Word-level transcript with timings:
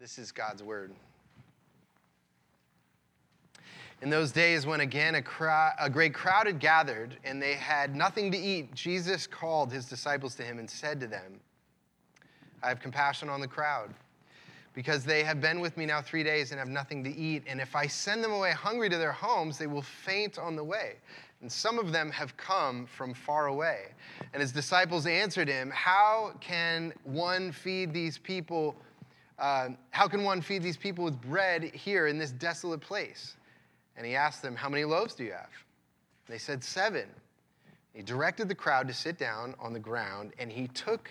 This 0.00 0.18
is 0.18 0.32
God's 0.32 0.62
word. 0.62 0.92
In 4.00 4.08
those 4.08 4.32
days, 4.32 4.64
when 4.64 4.80
again 4.80 5.16
a, 5.16 5.20
crowd, 5.20 5.74
a, 5.78 5.90
great 5.90 6.14
crowd 6.14 6.46
had 6.46 6.58
gathered 6.58 7.18
and 7.22 7.40
they 7.40 7.52
had 7.52 7.94
nothing 7.94 8.32
to 8.32 8.38
eat, 8.38 8.74
Jesus 8.74 9.26
called 9.26 9.70
his 9.70 9.84
disciples 9.84 10.34
to 10.36 10.42
him 10.42 10.58
and 10.58 10.70
said 10.70 11.00
to 11.00 11.06
them, 11.06 11.38
I 12.62 12.68
have 12.68 12.80
compassion 12.80 13.28
on 13.28 13.42
the 13.42 13.46
crowd 13.46 13.92
because 14.72 15.04
they 15.04 15.22
have 15.22 15.38
been 15.38 15.60
with 15.60 15.76
me 15.76 15.84
now 15.84 16.00
three 16.00 16.24
days 16.24 16.50
and 16.50 16.58
have 16.58 16.68
nothing 16.68 17.04
to 17.04 17.14
eat. 17.14 17.42
And 17.46 17.60
if 17.60 17.76
I 17.76 17.86
send 17.86 18.24
them 18.24 18.32
away 18.32 18.52
hungry 18.52 18.88
to 18.88 18.96
their 18.96 19.12
homes, 19.12 19.58
they 19.58 19.66
will 19.66 19.82
faint 19.82 20.38
on 20.38 20.56
the 20.56 20.64
way. 20.64 20.94
And 21.42 21.52
some 21.52 21.78
of 21.78 21.92
them 21.92 22.10
have 22.10 22.34
come 22.38 22.86
from 22.86 23.12
far 23.12 23.48
away. 23.48 23.88
And 24.32 24.40
his 24.40 24.50
disciples 24.50 25.06
answered 25.06 25.48
him, 25.48 25.70
How 25.70 26.32
can 26.40 26.94
one 27.04 27.52
feed 27.52 27.92
these 27.92 28.16
people? 28.16 28.76
Uh, 29.40 29.70
how 29.90 30.06
can 30.06 30.22
one 30.22 30.42
feed 30.42 30.62
these 30.62 30.76
people 30.76 31.02
with 31.02 31.20
bread 31.20 31.64
here 31.64 32.06
in 32.06 32.18
this 32.18 32.30
desolate 32.30 32.80
place? 32.80 33.36
And 33.96 34.06
he 34.06 34.14
asked 34.14 34.42
them, 34.42 34.54
How 34.54 34.68
many 34.68 34.84
loaves 34.84 35.14
do 35.14 35.24
you 35.24 35.32
have? 35.32 35.50
They 36.28 36.38
said, 36.38 36.62
Seven. 36.62 37.08
He 37.94 38.02
directed 38.02 38.48
the 38.48 38.54
crowd 38.54 38.86
to 38.88 38.94
sit 38.94 39.18
down 39.18 39.54
on 39.58 39.72
the 39.72 39.80
ground, 39.80 40.32
and 40.38 40.52
he 40.52 40.68
took 40.68 41.10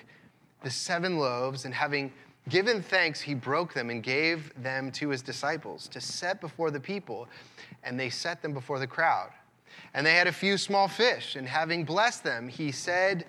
the 0.64 0.70
seven 0.70 1.18
loaves, 1.18 1.66
and 1.66 1.73
having 1.73 2.12
given 2.48 2.82
thanks, 2.82 3.20
he 3.20 3.34
broke 3.34 3.73
them 3.73 3.90
and 3.90 4.02
gave 4.02 4.54
them 4.62 4.92
to 4.94 5.09
his 5.09 5.22
disciples 5.22 5.88
to 5.90 6.00
set 6.00 6.40
before 6.40 6.72
the 6.72 6.80
people, 6.80 7.28
and 7.84 8.00
they 8.00 8.09
set 8.09 8.42
them 8.42 8.54
before 8.54 8.80
the 8.80 8.88
crowd. 8.88 9.30
And 9.94 10.06
they 10.06 10.16
had 10.16 10.28
a 10.28 10.32
few 10.32 10.58
small 10.58 10.88
fish, 10.88 11.36
and 11.36 11.48
having 11.48 11.84
blessed 11.84 12.23
them, 12.23 12.48
he 12.48 12.72
said 12.72 13.26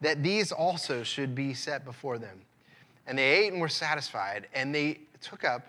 that 0.00 0.22
these 0.22 0.52
also 0.52 1.02
should 1.02 1.34
be 1.34 1.54
set 1.54 1.84
before 1.84 2.18
them. 2.18 2.40
And 3.06 3.18
they 3.18 3.24
ate 3.24 3.52
and 3.52 3.60
were 3.60 3.68
satisfied, 3.68 4.48
and 4.52 4.74
they 4.74 5.00
took 5.20 5.44
up 5.44 5.68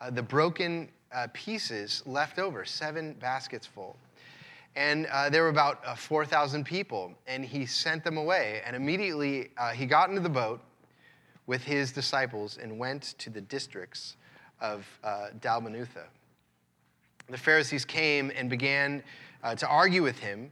uh, 0.00 0.10
the 0.10 0.22
broken 0.22 0.88
uh, 1.12 1.28
pieces 1.32 2.02
left 2.06 2.38
over, 2.38 2.64
seven 2.64 3.14
baskets 3.14 3.66
full. 3.66 3.96
And 4.74 5.06
uh, 5.06 5.30
there 5.30 5.42
were 5.42 5.50
about 5.50 5.80
uh, 5.86 5.94
4,000 5.94 6.64
people, 6.64 7.12
and 7.26 7.44
he 7.44 7.66
sent 7.66 8.02
them 8.02 8.16
away. 8.16 8.62
And 8.66 8.74
immediately 8.74 9.50
uh, 9.58 9.70
he 9.70 9.86
got 9.86 10.08
into 10.08 10.20
the 10.20 10.28
boat 10.28 10.60
with 11.46 11.62
his 11.62 11.92
disciples 11.92 12.58
and 12.60 12.78
went 12.78 13.14
to 13.18 13.30
the 13.30 13.40
districts 13.40 14.16
of 14.60 14.86
uh, 15.04 15.28
Dalmanutha. 15.40 16.04
The 17.28 17.38
Pharisees 17.38 17.84
came 17.84 18.32
and 18.34 18.48
began 18.50 19.02
to 19.56 19.66
argue 19.66 20.02
with 20.02 20.18
him, 20.18 20.50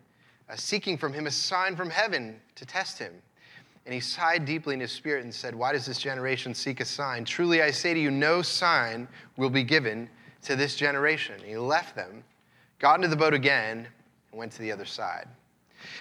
seeking 0.57 0.99
from 0.99 1.13
him 1.13 1.27
a 1.27 1.31
sign 1.31 1.77
from 1.77 1.91
heaven 1.91 2.41
to 2.57 2.67
test 2.67 2.99
him. 2.99 3.13
And 3.87 3.95
he 3.95 4.01
sighed 4.01 4.45
deeply 4.45 4.75
in 4.75 4.81
his 4.81 4.93
spirit 4.93 5.25
and 5.25 5.35
said, 5.35 5.55
Why 5.55 5.73
does 5.73 5.87
this 5.87 5.99
generation 5.99 6.55
seek 6.55 6.81
a 6.81 6.85
sign? 6.85 7.25
Truly 7.25 7.63
I 7.63 7.71
say 7.71 7.95
to 7.95 8.01
you, 8.01 8.11
no 8.11 8.43
sign 8.43 9.09
will 9.37 9.51
be 9.51 9.65
given 9.65 10.09
to 10.43 10.57
this 10.57 10.77
generation. 10.77 11.35
And 11.37 11.45
he 11.45 11.57
left 11.57 11.97
them, 11.97 12.23
got 12.79 12.97
into 12.97 13.09
the 13.09 13.17
boat 13.17 13.35
again, 13.35 13.89
and 14.31 14.39
went 14.39 14.53
to 14.53 14.63
the 14.63 14.71
other 14.71 14.85
side. 14.85 15.27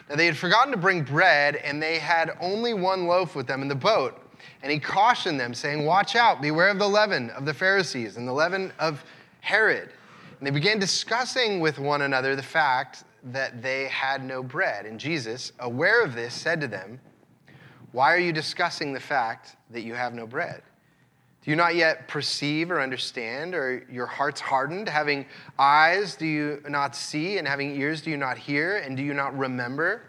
Now 0.10 0.16
they 0.16 0.26
had 0.26 0.38
forgotten 0.38 0.72
to 0.72 0.78
bring 0.78 1.04
bread, 1.04 1.56
and 1.56 1.82
they 1.82 2.00
had 2.00 2.32
only 2.42 2.74
one 2.74 3.08
loaf 3.08 3.36
with 3.36 3.48
them 3.48 3.62
in 3.62 3.68
the 3.68 3.76
boat. 3.76 4.22
And 4.62 4.72
he 4.72 4.80
cautioned 4.80 5.40
them, 5.40 5.54
saying, 5.54 5.86
Watch 5.86 6.16
out, 6.16 6.42
beware 6.42 6.70
of 6.70 6.80
the 6.80 6.88
leaven 6.88 7.30
of 7.32 7.46
the 7.46 7.54
Pharisees 7.54 8.18
and 8.18 8.28
the 8.28 8.34
leaven 8.34 8.74
of 8.80 9.04
Herod. 9.42 9.90
And 10.40 10.48
they 10.48 10.52
began 10.52 10.80
discussing 10.80 11.60
with 11.60 11.80
one 11.80 12.04
another 12.04 12.36
the 12.36 12.44
fact 12.44 13.04
that 13.26 13.62
they 13.62 13.86
had 13.86 14.24
no 14.24 14.42
bread. 14.42 14.86
And 14.86 15.00
Jesus, 15.00 15.52
aware 15.60 16.04
of 16.04 16.14
this, 16.14 16.34
said 16.34 16.62
to 16.62 16.68
them, 16.68 17.00
Why 17.92 18.14
are 18.14 18.20
you 18.20 18.32
discussing 18.32 18.94
the 18.94 19.00
fact 19.00 19.56
that 19.72 19.82
you 19.82 19.94
have 19.94 20.14
no 20.14 20.28
bread? 20.28 20.62
Do 21.44 21.52
you 21.52 21.56
not 21.56 21.76
yet 21.76 22.08
perceive 22.08 22.70
or 22.70 22.82
understand, 22.82 23.56
or 23.56 23.86
your 23.90 24.06
hearts 24.06 24.42
hardened? 24.42 24.90
Having 24.90 25.26
eyes, 25.58 26.16
do 26.16 26.26
you 26.26 26.62
not 26.68 26.96
see? 26.96 27.38
And 27.38 27.48
having 27.48 27.80
ears, 27.80 28.02
do 28.02 28.12
you 28.12 28.18
not 28.18 28.38
hear? 28.38 28.78
And 28.78 28.98
do 28.98 29.04
you 29.04 29.14
not 29.14 29.38
remember 29.38 30.04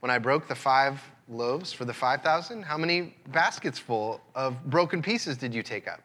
when 0.00 0.10
I 0.10 0.18
broke 0.18 0.46
the 0.46 0.54
five 0.54 1.00
loaves 1.28 1.72
for 1.72 1.84
the 1.84 1.94
5,000? 1.94 2.62
How 2.62 2.76
many 2.76 3.14
baskets 3.28 3.78
full 3.78 4.20
of 4.34 4.62
broken 4.70 5.02
pieces 5.02 5.36
did 5.36 5.54
you 5.54 5.62
take 5.62 5.88
up? 5.88 6.02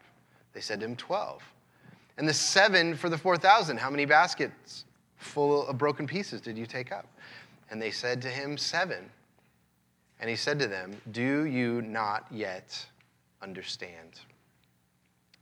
They 0.53 0.61
said 0.61 0.79
to 0.79 0.85
him, 0.85 0.95
12. 0.95 1.43
And 2.17 2.27
the 2.27 2.33
seven 2.33 2.95
for 2.95 3.09
the 3.09 3.17
4,000, 3.17 3.77
how 3.77 3.89
many 3.89 4.05
baskets 4.05 4.85
full 5.17 5.67
of 5.67 5.77
broken 5.77 6.07
pieces 6.07 6.41
did 6.41 6.57
you 6.57 6.65
take 6.65 6.91
up? 6.91 7.05
And 7.69 7.81
they 7.81 7.91
said 7.91 8.21
to 8.23 8.27
him, 8.29 8.57
Seven. 8.57 9.09
And 10.21 10.29
he 10.29 10.35
said 10.35 10.59
to 10.59 10.67
them, 10.67 10.95
Do 11.11 11.45
you 11.45 11.81
not 11.81 12.27
yet 12.31 12.85
understand. 13.41 14.21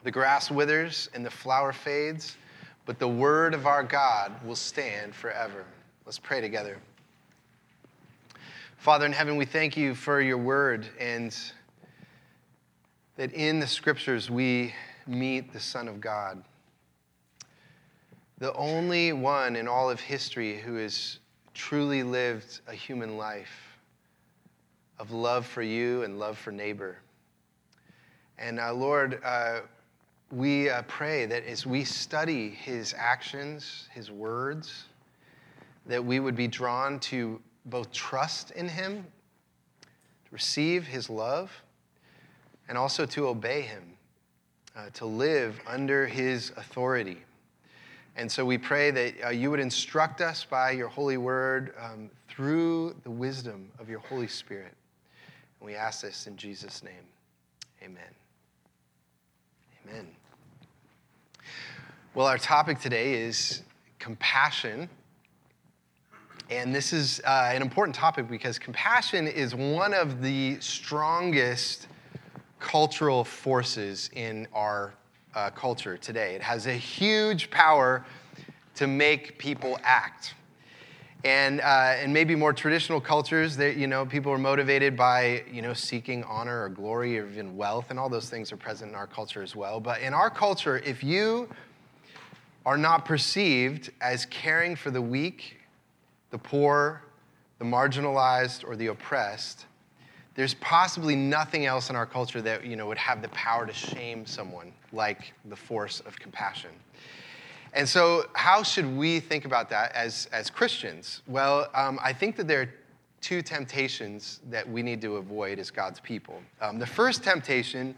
The 0.03 0.12
grass 0.12 0.50
withers 0.50 1.09
and 1.13 1.25
the 1.25 1.29
flower 1.29 1.73
fades, 1.73 2.38
but 2.85 2.97
the 2.97 3.07
word 3.07 3.53
of 3.53 3.68
our 3.68 3.84
God 3.84 4.31
will 4.45 4.56
stand 4.56 5.13
forever. 5.13 5.66
Let's 6.06 6.18
pray 6.18 6.39
together. 6.39 6.78
Father 8.78 9.06
in 9.06 9.12
heaven, 9.12 9.35
we 9.35 9.44
thank 9.44 9.75
you 9.75 9.94
for 9.94 10.22
your 10.22 10.38
word 10.38 10.88
and 10.97 11.38
that 13.18 13.34
in 13.34 13.59
the 13.59 13.68
scriptures 13.68 14.29
we 14.29 14.73
meet 15.06 15.51
the 15.51 15.59
Son 15.59 15.89
of 15.89 16.00
God, 16.00 16.41
the 18.38 18.53
only 18.53 19.12
one 19.12 19.57
in 19.57 19.68
all 19.68 19.89
of 19.89 20.00
history 20.00 20.57
who 20.57 20.75
has 20.75 21.19
truly 21.53 22.03
lived 22.03 22.62
a 22.68 22.73
human 22.73 23.18
life 23.18 23.69
of 25.00 25.12
love 25.12 25.46
for 25.46 25.62
you 25.62 26.04
and 26.04 26.20
love 26.20 26.38
for 26.38 26.52
neighbor. 26.52 26.98
And 28.38 28.60
uh, 28.60 28.74
Lord, 28.74 29.22
uh, 29.24 29.62
we 30.32 30.70
uh, 30.70 30.84
pray 30.84 31.26
that 31.26 31.46
as 31.46 31.66
we 31.66 31.84
study 31.84 32.50
his 32.50 32.94
actions, 32.98 33.88
his 33.94 34.12
words, 34.12 34.86
that 35.86 36.04
we 36.04 36.20
would 36.20 36.36
be 36.36 36.48
drawn 36.48 37.00
to 37.00 37.42
both 37.66 37.92
trust 37.92 38.52
in 38.52 38.68
him, 38.68 39.06
to 39.82 40.30
receive 40.32 40.86
his 40.86 41.10
love, 41.10 41.52
and 42.68 42.78
also 42.78 43.06
to 43.08 43.28
obey 43.28 43.62
him, 43.62 43.84
uh, 44.76 44.90
to 44.94 45.06
live 45.06 45.60
under 45.66 46.06
his 46.06 46.52
authority. 46.58 47.24
And 48.16 48.31
so 48.31 48.46
we 48.46 48.58
pray 48.58 48.92
that 48.92 49.14
uh, 49.26 49.30
you 49.30 49.50
would 49.50 49.60
instruct 49.60 50.22
us 50.22 50.44
by 50.44 50.72
your 50.72 50.90
holy 50.90 51.18
word 51.18 51.74
um, 51.81 52.10
through 52.28 52.96
the 53.04 53.10
wisdom 53.10 53.72
of 53.80 53.90
your 53.90 54.00
Holy 54.00 54.28
Spirit. 54.28 54.74
And 55.59 55.68
we 55.68 55.75
ask 55.75 56.02
this 56.02 56.28
in 56.28 56.38
Jesus' 56.38 56.84
name. 56.84 56.94
Amen. 57.84 58.03
Amen. 59.88 60.08
Well, 62.14 62.28
our 62.28 62.38
topic 62.38 62.80
today 62.80 63.14
is 63.14 63.64
compassion. 64.00 64.90
And 66.50 66.74
this 66.74 66.94
is 66.94 67.22
uh, 67.25 67.52
an 67.53 67.62
important 67.62 67.96
topic 67.96 68.28
because 68.28 68.58
compassion 68.58 69.28
is 69.28 69.53
one 69.53 69.94
of 69.94 70.22
the 70.22 70.58
strongest 70.59 71.88
cultural 72.59 73.24
forces 73.24 74.09
in 74.14 74.48
our 74.53 74.94
uh, 75.36 75.52
culture 75.52 75.98
today. 75.98 76.36
It 76.36 76.42
has 76.42 76.66
a 76.68 76.74
huge 76.74 77.52
power 77.52 78.03
to 78.75 78.88
make 78.88 79.38
people 79.38 79.80
act. 79.84 80.34
And, 81.25 81.59
uh, 81.59 81.96
and 81.97 82.13
maybe 82.13 82.34
more 82.34 82.53
traditional 82.53 83.02
cultures, 83.02 83.57
that, 83.57 83.75
you 83.75 83.88
know, 83.88 84.06
people 84.06 84.31
are 84.31 84.38
motivated 84.38 84.96
by, 84.96 85.44
you 85.52 85.62
know, 85.62 85.74
seeking 85.74 86.24
honor 86.24 86.63
or 86.63 86.69
glory 86.69 87.19
or 87.19 87.28
even 87.28 87.57
wealth, 87.57 87.88
and 87.90 88.00
all 88.00 88.07
those 88.07 88.30
things 88.30 88.53
are 88.53 88.57
present 88.57 88.91
in 88.91 88.96
our 88.96 89.07
culture 89.07 89.44
as 89.44 89.53
well. 89.53 89.81
But 89.81 90.00
in 90.00 90.13
our 90.13 90.30
culture, 90.30 90.78
if 90.78 91.03
you 91.03 91.50
are 92.66 92.78
not 92.78 93.03
perceived 93.03 93.91
as 94.00 94.25
caring 94.28 94.78
for 94.78 94.91
the 94.91 95.02
weak, 95.02 95.57
the 96.31 96.38
poor, 96.38 97.02
the 97.57 97.66
marginalized, 97.66 98.66
or 98.66 98.78
the 98.78 98.88
oppressed, 98.88 99.66
there's 100.36 100.53
possibly 100.53 101.18
nothing 101.18 101.66
else 101.66 101.90
in 101.90 101.97
our 101.97 102.06
culture 102.06 102.41
that, 102.41 102.66
you 102.66 102.78
know, 102.78 102.88
would 102.88 102.97
have 102.97 103.22
the 103.22 103.28
power 103.30 103.66
to 103.66 103.74
shame 103.74 104.25
someone 104.25 104.72
like 104.94 105.33
the 105.50 105.56
force 105.56 106.00
of 106.01 106.18
compassion. 106.18 106.69
And 107.74 107.88
so, 107.88 108.25
how 108.33 108.63
should 108.63 108.86
we 108.98 109.19
think 109.19 109.45
about 109.45 109.69
that 109.69 109.92
as, 109.94 110.27
as 110.31 110.50
Christians? 110.50 111.21
Well, 111.27 111.69
um, 111.74 112.00
I 112.04 112.13
think 112.13 112.36
that 112.38 112.48
there 112.48 112.62
are 112.62 112.74
two 113.21 113.42
temptations 113.42 114.39
that 114.50 114.68
we 114.68 114.81
need 114.81 115.01
to 115.01 115.18
avoid 115.18 115.60
as 115.60 115.69
God's 115.71 116.00
people. 116.00 116.42
Um, 116.62 116.80
the 116.80 116.88
first 116.88 117.24
temptation 117.24 117.95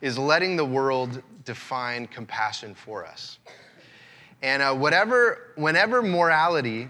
is 0.00 0.18
letting 0.18 0.56
the 0.56 0.64
world 0.64 1.22
define 1.44 2.06
compassion 2.06 2.74
for 2.74 3.04
us. 3.04 3.38
And 4.42 4.62
uh, 4.62 4.74
whatever, 4.74 5.52
whenever 5.56 6.02
morality 6.02 6.88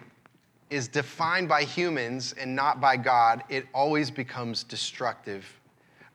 is 0.69 0.89
defined 0.89 1.49
by 1.49 1.63
humans 1.63 2.35
and 2.39 2.55
not 2.55 2.81
by 2.81 2.97
God, 2.97 3.43
it 3.49 3.67
always 3.73 4.11
becomes 4.11 4.63
destructive, 4.63 5.47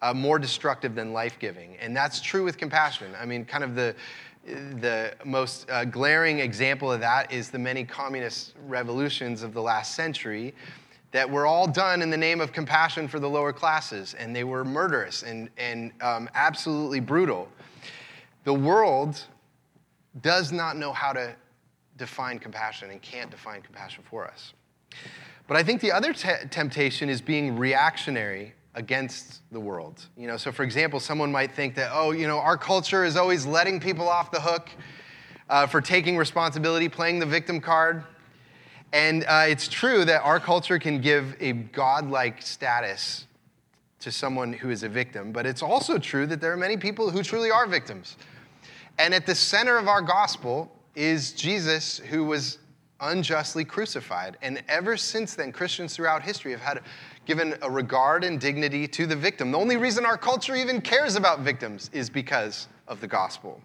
uh, 0.04 0.14
more 0.14 0.38
destructive 0.38 0.94
than 0.94 1.14
life 1.14 1.40
giving. 1.40 1.76
And 1.78 1.96
that's 1.96 2.22
true 2.22 2.44
with 2.44 2.58
compassion. 2.58 3.16
I 3.20 3.26
mean, 3.26 3.46
kind 3.46 3.64
of 3.64 3.74
the, 3.74 3.96
the 4.46 5.14
most 5.24 5.70
uh, 5.70 5.86
glaring 5.86 6.40
example 6.40 6.92
of 6.92 7.00
that 7.00 7.32
is 7.32 7.50
the 7.50 7.60
many 7.60 7.84
communist 7.84 8.54
revolutions 8.68 9.42
of 9.44 9.54
the 9.54 9.62
last 9.62 9.96
century 9.96 10.54
that 11.12 11.30
were 11.30 11.46
all 11.46 11.68
done 11.68 12.02
in 12.02 12.10
the 12.10 12.18
name 12.18 12.42
of 12.42 12.52
compassion 12.52 13.08
for 13.08 13.20
the 13.20 13.30
lower 13.30 13.54
classes, 13.54 14.16
and 14.16 14.36
they 14.36 14.44
were 14.44 14.66
murderous 14.66 15.24
and, 15.24 15.50
and 15.58 15.92
um, 16.02 16.28
absolutely 16.34 17.00
brutal. 17.00 17.48
The 18.44 18.54
world 18.54 19.24
does 20.22 20.52
not 20.52 20.76
know 20.76 20.92
how 20.92 21.14
to 21.14 21.36
define 21.98 22.40
compassion 22.40 22.90
and 22.90 23.02
can't 23.02 23.30
define 23.30 23.62
compassion 23.62 24.04
for 24.10 24.28
us. 24.28 24.54
But 25.48 25.56
I 25.58 25.64
think 25.64 25.82
the 25.82 25.92
other 25.92 26.14
te- 26.14 26.48
temptation 26.50 27.10
is 27.10 27.22
being 27.22 27.58
reactionary 27.58 28.56
against 28.76 29.42
the 29.52 29.60
world. 29.60 30.06
You 30.18 30.28
know, 30.28 30.38
so 30.38 30.52
for 30.52 30.64
example, 30.64 31.00
someone 31.00 31.32
might 31.32 31.52
think 31.52 31.76
that, 31.76 31.92
oh, 31.94 32.12
you 32.12 32.28
know, 32.28 32.40
our 32.40 32.58
culture 32.58 33.06
is 33.06 33.16
always 33.16 33.46
letting 33.46 33.80
people 33.80 34.10
off 34.10 34.32
the 34.32 34.42
hook 34.42 34.70
uh, 35.50 35.68
for 35.68 35.82
taking 35.82 36.18
responsibility, 36.18 36.90
playing 36.90 37.20
the 37.20 37.26
victim 37.26 37.62
card. 37.62 38.04
And 38.92 39.26
uh, 39.28 39.46
it's 39.48 39.68
true 39.68 40.06
that 40.06 40.22
our 40.22 40.40
culture 40.40 40.80
can 40.80 41.02
give 41.02 41.36
a 41.40 41.54
godlike 41.54 42.42
status 42.42 43.28
to 44.00 44.12
someone 44.12 44.54
who 44.54 44.70
is 44.70 44.84
a 44.84 44.90
victim, 44.90 45.32
but 45.32 45.46
it's 45.46 45.64
also 45.64 45.98
true 45.98 46.28
that 46.28 46.42
there 46.42 46.52
are 46.52 46.58
many 46.58 46.78
people 46.78 47.10
who 47.10 47.24
truly 47.24 47.50
are 47.50 47.66
victims. 47.66 48.18
And 49.00 49.14
at 49.14 49.26
the 49.26 49.34
center 49.34 49.78
of 49.78 49.88
our 49.88 50.02
gospel 50.02 50.72
is 50.96 51.32
Jesus, 51.32 52.00
who 52.00 52.26
was 52.26 52.60
unjustly 53.00 53.66
crucified. 53.66 54.38
And 54.42 54.64
ever 54.68 54.98
since 54.98 55.36
then, 55.36 55.52
Christians 55.52 55.96
throughout 55.96 56.22
history 56.22 56.52
have 56.52 56.62
had 56.62 56.82
given 57.26 57.56
a 57.62 57.70
regard 57.70 58.24
and 58.24 58.40
dignity 58.40 58.88
to 58.88 59.06
the 59.06 59.16
victim. 59.16 59.52
The 59.52 59.58
only 59.58 59.78
reason 59.78 60.06
our 60.06 60.18
culture 60.18 60.56
even 60.56 60.82
cares 60.82 61.16
about 61.16 61.40
victims 61.40 61.90
is 61.94 62.10
because 62.10 62.68
of 62.88 63.00
the 63.00 63.08
gospel. 63.08 63.62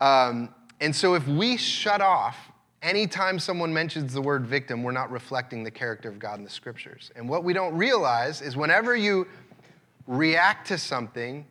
Um, 0.00 0.54
and 0.80 0.94
so 0.94 1.14
if 1.14 1.26
we 1.28 1.56
shut 1.56 2.00
off 2.00 2.36
anytime 2.82 3.38
someone 3.38 3.72
mentions 3.72 4.14
the 4.14 4.22
word 4.22 4.46
victim, 4.46 4.82
we're 4.82 4.92
not 4.92 5.10
reflecting 5.10 5.62
the 5.62 5.70
character 5.70 6.08
of 6.08 6.18
God 6.18 6.38
in 6.38 6.44
the 6.44 6.50
scriptures. 6.50 7.10
And 7.16 7.28
what 7.28 7.44
we 7.44 7.52
don't 7.52 7.76
realize 7.76 8.40
is 8.40 8.56
whenever 8.56 8.96
you 8.96 9.26
react 10.06 10.66
to 10.68 10.78
something, 10.78 11.46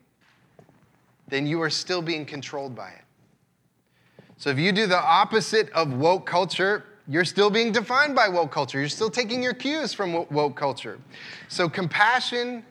then 1.27 1.45
you 1.45 1.61
are 1.61 1.69
still 1.69 2.01
being 2.01 2.25
controlled 2.25 2.75
by 2.75 2.89
it. 2.89 3.03
So 4.37 4.49
if 4.49 4.57
you 4.57 4.71
do 4.71 4.87
the 4.87 4.97
opposite 4.97 5.69
of 5.71 5.93
woke 5.93 6.25
culture, 6.25 6.85
you're 7.09 7.25
still 7.25 7.49
being 7.49 7.71
defined 7.71 8.15
by 8.15 8.29
woke 8.29 8.51
culture. 8.51 8.79
You're 8.79 8.87
still 8.87 9.09
taking 9.09 9.41
your 9.41 9.55
cues 9.55 9.93
from 9.93 10.27
woke 10.29 10.55
culture. 10.55 10.99
So 11.47 11.67
compassion 11.67 12.63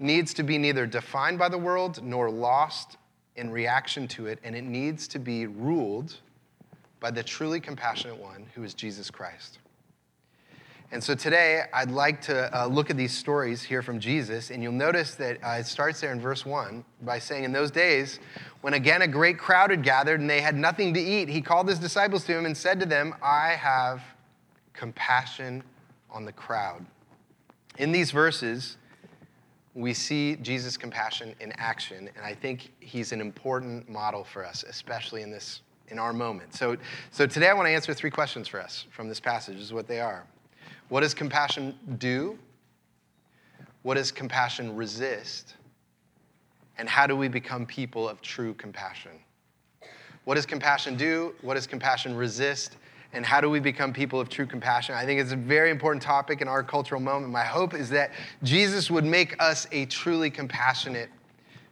needs 0.00 0.34
to 0.34 0.42
be 0.42 0.58
neither 0.58 0.84
defined 0.84 1.38
by 1.38 1.48
the 1.48 1.58
world 1.58 2.02
nor 2.02 2.28
lost 2.28 2.96
in 3.36 3.50
reaction 3.50 4.08
to 4.08 4.26
it, 4.26 4.40
and 4.42 4.56
it 4.56 4.64
needs 4.64 5.06
to 5.08 5.20
be 5.20 5.46
ruled 5.46 6.16
by 6.98 7.12
the 7.12 7.22
truly 7.22 7.60
compassionate 7.60 8.16
one 8.16 8.46
who 8.52 8.64
is 8.64 8.74
Jesus 8.74 9.12
Christ. 9.12 9.58
And 10.90 11.04
so 11.04 11.14
today, 11.14 11.64
I'd 11.74 11.90
like 11.90 12.22
to 12.22 12.58
uh, 12.58 12.66
look 12.66 12.88
at 12.88 12.96
these 12.96 13.14
stories 13.14 13.62
here 13.62 13.82
from 13.82 14.00
Jesus, 14.00 14.50
and 14.50 14.62
you'll 14.62 14.72
notice 14.72 15.16
that 15.16 15.36
uh, 15.44 15.58
it 15.60 15.66
starts 15.66 16.00
there 16.00 16.12
in 16.12 16.20
verse 16.20 16.46
1 16.46 16.82
by 17.02 17.18
saying, 17.18 17.44
In 17.44 17.52
those 17.52 17.70
days, 17.70 18.20
when 18.62 18.72
again 18.72 19.02
a 19.02 19.06
great 19.06 19.38
crowd 19.38 19.70
had 19.70 19.82
gathered 19.82 20.18
and 20.18 20.30
they 20.30 20.40
had 20.40 20.56
nothing 20.56 20.94
to 20.94 21.00
eat, 21.00 21.28
he 21.28 21.42
called 21.42 21.68
his 21.68 21.78
disciples 21.78 22.24
to 22.24 22.38
him 22.38 22.46
and 22.46 22.56
said 22.56 22.80
to 22.80 22.86
them, 22.86 23.14
I 23.22 23.48
have 23.48 24.02
compassion 24.72 25.62
on 26.10 26.24
the 26.24 26.32
crowd. 26.32 26.86
In 27.76 27.92
these 27.92 28.10
verses, 28.10 28.78
we 29.74 29.92
see 29.92 30.36
Jesus' 30.36 30.78
compassion 30.78 31.34
in 31.40 31.52
action, 31.58 32.08
and 32.16 32.24
I 32.24 32.32
think 32.32 32.72
he's 32.80 33.12
an 33.12 33.20
important 33.20 33.90
model 33.90 34.24
for 34.24 34.42
us, 34.42 34.64
especially 34.66 35.20
in 35.20 35.30
this 35.30 35.60
in 35.88 35.98
our 35.98 36.12
moment. 36.12 36.54
So, 36.54 36.76
so 37.10 37.26
today 37.26 37.48
I 37.48 37.54
want 37.54 37.66
to 37.66 37.72
answer 37.72 37.94
three 37.94 38.10
questions 38.10 38.48
for 38.48 38.60
us 38.60 38.86
from 38.90 39.08
this 39.08 39.20
passage, 39.20 39.58
is 39.58 39.72
what 39.72 39.86
they 39.86 40.00
are. 40.00 40.26
What 40.88 41.00
does 41.00 41.14
compassion 41.14 41.74
do? 41.98 42.38
What 43.82 43.94
does 43.94 44.10
compassion 44.10 44.74
resist? 44.76 45.54
And 46.78 46.88
how 46.88 47.06
do 47.06 47.16
we 47.16 47.28
become 47.28 47.66
people 47.66 48.08
of 48.08 48.20
true 48.22 48.54
compassion? 48.54 49.12
What 50.24 50.34
does 50.34 50.46
compassion 50.46 50.96
do? 50.96 51.34
What 51.42 51.54
does 51.54 51.66
compassion 51.66 52.14
resist? 52.14 52.76
And 53.12 53.24
how 53.24 53.40
do 53.40 53.48
we 53.48 53.60
become 53.60 53.92
people 53.92 54.20
of 54.20 54.28
true 54.28 54.46
compassion? 54.46 54.94
I 54.94 55.06
think 55.06 55.20
it's 55.20 55.32
a 55.32 55.36
very 55.36 55.70
important 55.70 56.02
topic 56.02 56.42
in 56.42 56.48
our 56.48 56.62
cultural 56.62 57.00
moment. 57.00 57.32
My 57.32 57.44
hope 57.44 57.72
is 57.72 57.88
that 57.90 58.12
Jesus 58.42 58.90
would 58.90 59.04
make 59.04 59.40
us 59.42 59.66
a 59.72 59.86
truly 59.86 60.30
compassionate 60.30 61.08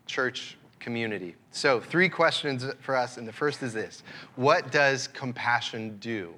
church 0.07 0.57
community. 0.81 1.35
So, 1.51 1.81
three 1.81 2.09
questions 2.09 2.65
for 2.81 2.97
us, 2.97 3.19
and 3.19 3.29
the 3.29 3.33
first 3.33 3.63
is 3.63 3.75
this 3.75 4.03
What 4.37 4.73
does 4.73 5.09
compassion 5.09 5.99
do? 5.99 6.33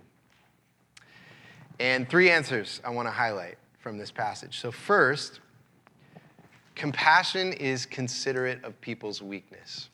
And 1.80 2.08
three 2.08 2.30
answers 2.30 2.80
I 2.84 2.90
want 2.90 3.06
to 3.06 3.12
highlight 3.12 3.56
from 3.78 3.98
this 3.98 4.10
passage. 4.10 4.58
So, 4.60 4.70
first, 4.70 5.40
compassion 6.74 7.52
is 7.52 7.86
considerate 7.86 8.62
of 8.64 8.80
people's 8.80 9.22
weakness. 9.22 9.88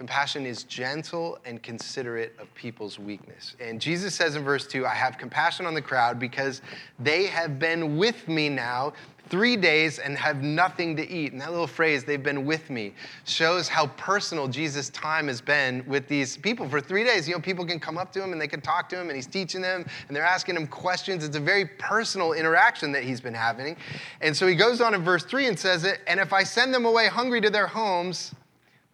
Compassion 0.00 0.46
is 0.46 0.62
gentle 0.62 1.38
and 1.44 1.62
considerate 1.62 2.34
of 2.38 2.52
people's 2.54 2.98
weakness. 2.98 3.54
And 3.60 3.78
Jesus 3.78 4.14
says 4.14 4.34
in 4.34 4.42
verse 4.42 4.66
2, 4.66 4.86
I 4.86 4.94
have 4.94 5.18
compassion 5.18 5.66
on 5.66 5.74
the 5.74 5.82
crowd 5.82 6.18
because 6.18 6.62
they 6.98 7.26
have 7.26 7.58
been 7.58 7.98
with 7.98 8.26
me 8.26 8.48
now 8.48 8.94
three 9.28 9.58
days 9.58 9.98
and 9.98 10.16
have 10.16 10.42
nothing 10.42 10.96
to 10.96 11.06
eat. 11.06 11.32
And 11.32 11.40
that 11.42 11.50
little 11.50 11.66
phrase, 11.66 12.02
they've 12.02 12.22
been 12.22 12.46
with 12.46 12.70
me, 12.70 12.94
shows 13.26 13.68
how 13.68 13.88
personal 13.98 14.48
Jesus' 14.48 14.88
time 14.88 15.28
has 15.28 15.42
been 15.42 15.84
with 15.86 16.08
these 16.08 16.38
people 16.38 16.66
for 16.66 16.80
three 16.80 17.04
days. 17.04 17.28
You 17.28 17.34
know, 17.34 17.40
people 17.42 17.66
can 17.66 17.78
come 17.78 17.98
up 17.98 18.10
to 18.14 18.24
him 18.24 18.32
and 18.32 18.40
they 18.40 18.48
can 18.48 18.62
talk 18.62 18.88
to 18.88 18.98
him 18.98 19.08
and 19.08 19.16
he's 19.16 19.26
teaching 19.26 19.60
them 19.60 19.84
and 20.08 20.16
they're 20.16 20.24
asking 20.24 20.56
him 20.56 20.66
questions. 20.66 21.26
It's 21.26 21.36
a 21.36 21.40
very 21.40 21.66
personal 21.66 22.32
interaction 22.32 22.90
that 22.92 23.04
he's 23.04 23.20
been 23.20 23.34
having. 23.34 23.76
And 24.22 24.34
so 24.34 24.46
he 24.46 24.54
goes 24.54 24.80
on 24.80 24.94
in 24.94 25.04
verse 25.04 25.24
three 25.24 25.46
and 25.46 25.58
says 25.58 25.84
it, 25.84 26.00
and 26.06 26.18
if 26.18 26.32
I 26.32 26.42
send 26.42 26.72
them 26.72 26.86
away 26.86 27.08
hungry 27.08 27.42
to 27.42 27.50
their 27.50 27.66
homes, 27.66 28.34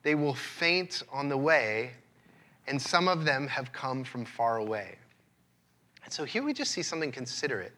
they 0.07 0.15
will 0.15 0.35
faint 0.35 1.03
on 1.11 1.29
the 1.29 1.37
way, 1.37 1.91
and 2.69 2.81
some 2.81 3.09
of 3.09 3.25
them 3.25 3.49
have 3.49 3.73
come 3.73 4.05
from 4.05 4.25
far 4.25 4.59
away. 4.59 4.95
And 6.05 6.13
so 6.13 6.23
here 6.23 6.45
we 6.45 6.53
just 6.53 6.71
see 6.71 6.83
something 6.83 7.11
considerate 7.11 7.73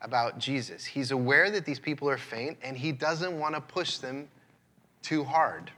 about 0.00 0.38
Jesus. 0.38 0.82
He's 0.82 1.10
aware 1.10 1.50
that 1.50 1.66
these 1.66 1.78
people 1.78 2.08
are 2.08 2.16
faint 2.16 2.56
and 2.62 2.74
he 2.74 2.90
doesn't 2.90 3.38
want 3.38 3.54
to 3.54 3.60
push 3.60 3.98
them 3.98 4.28
too 5.02 5.24
hard. 5.24 5.70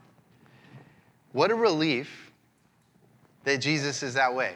What 1.33 1.51
a 1.51 1.55
relief 1.55 2.31
that 3.43 3.57
Jesus 3.57 4.01
is 4.01 4.13
that 4.13 4.33
way. 4.33 4.55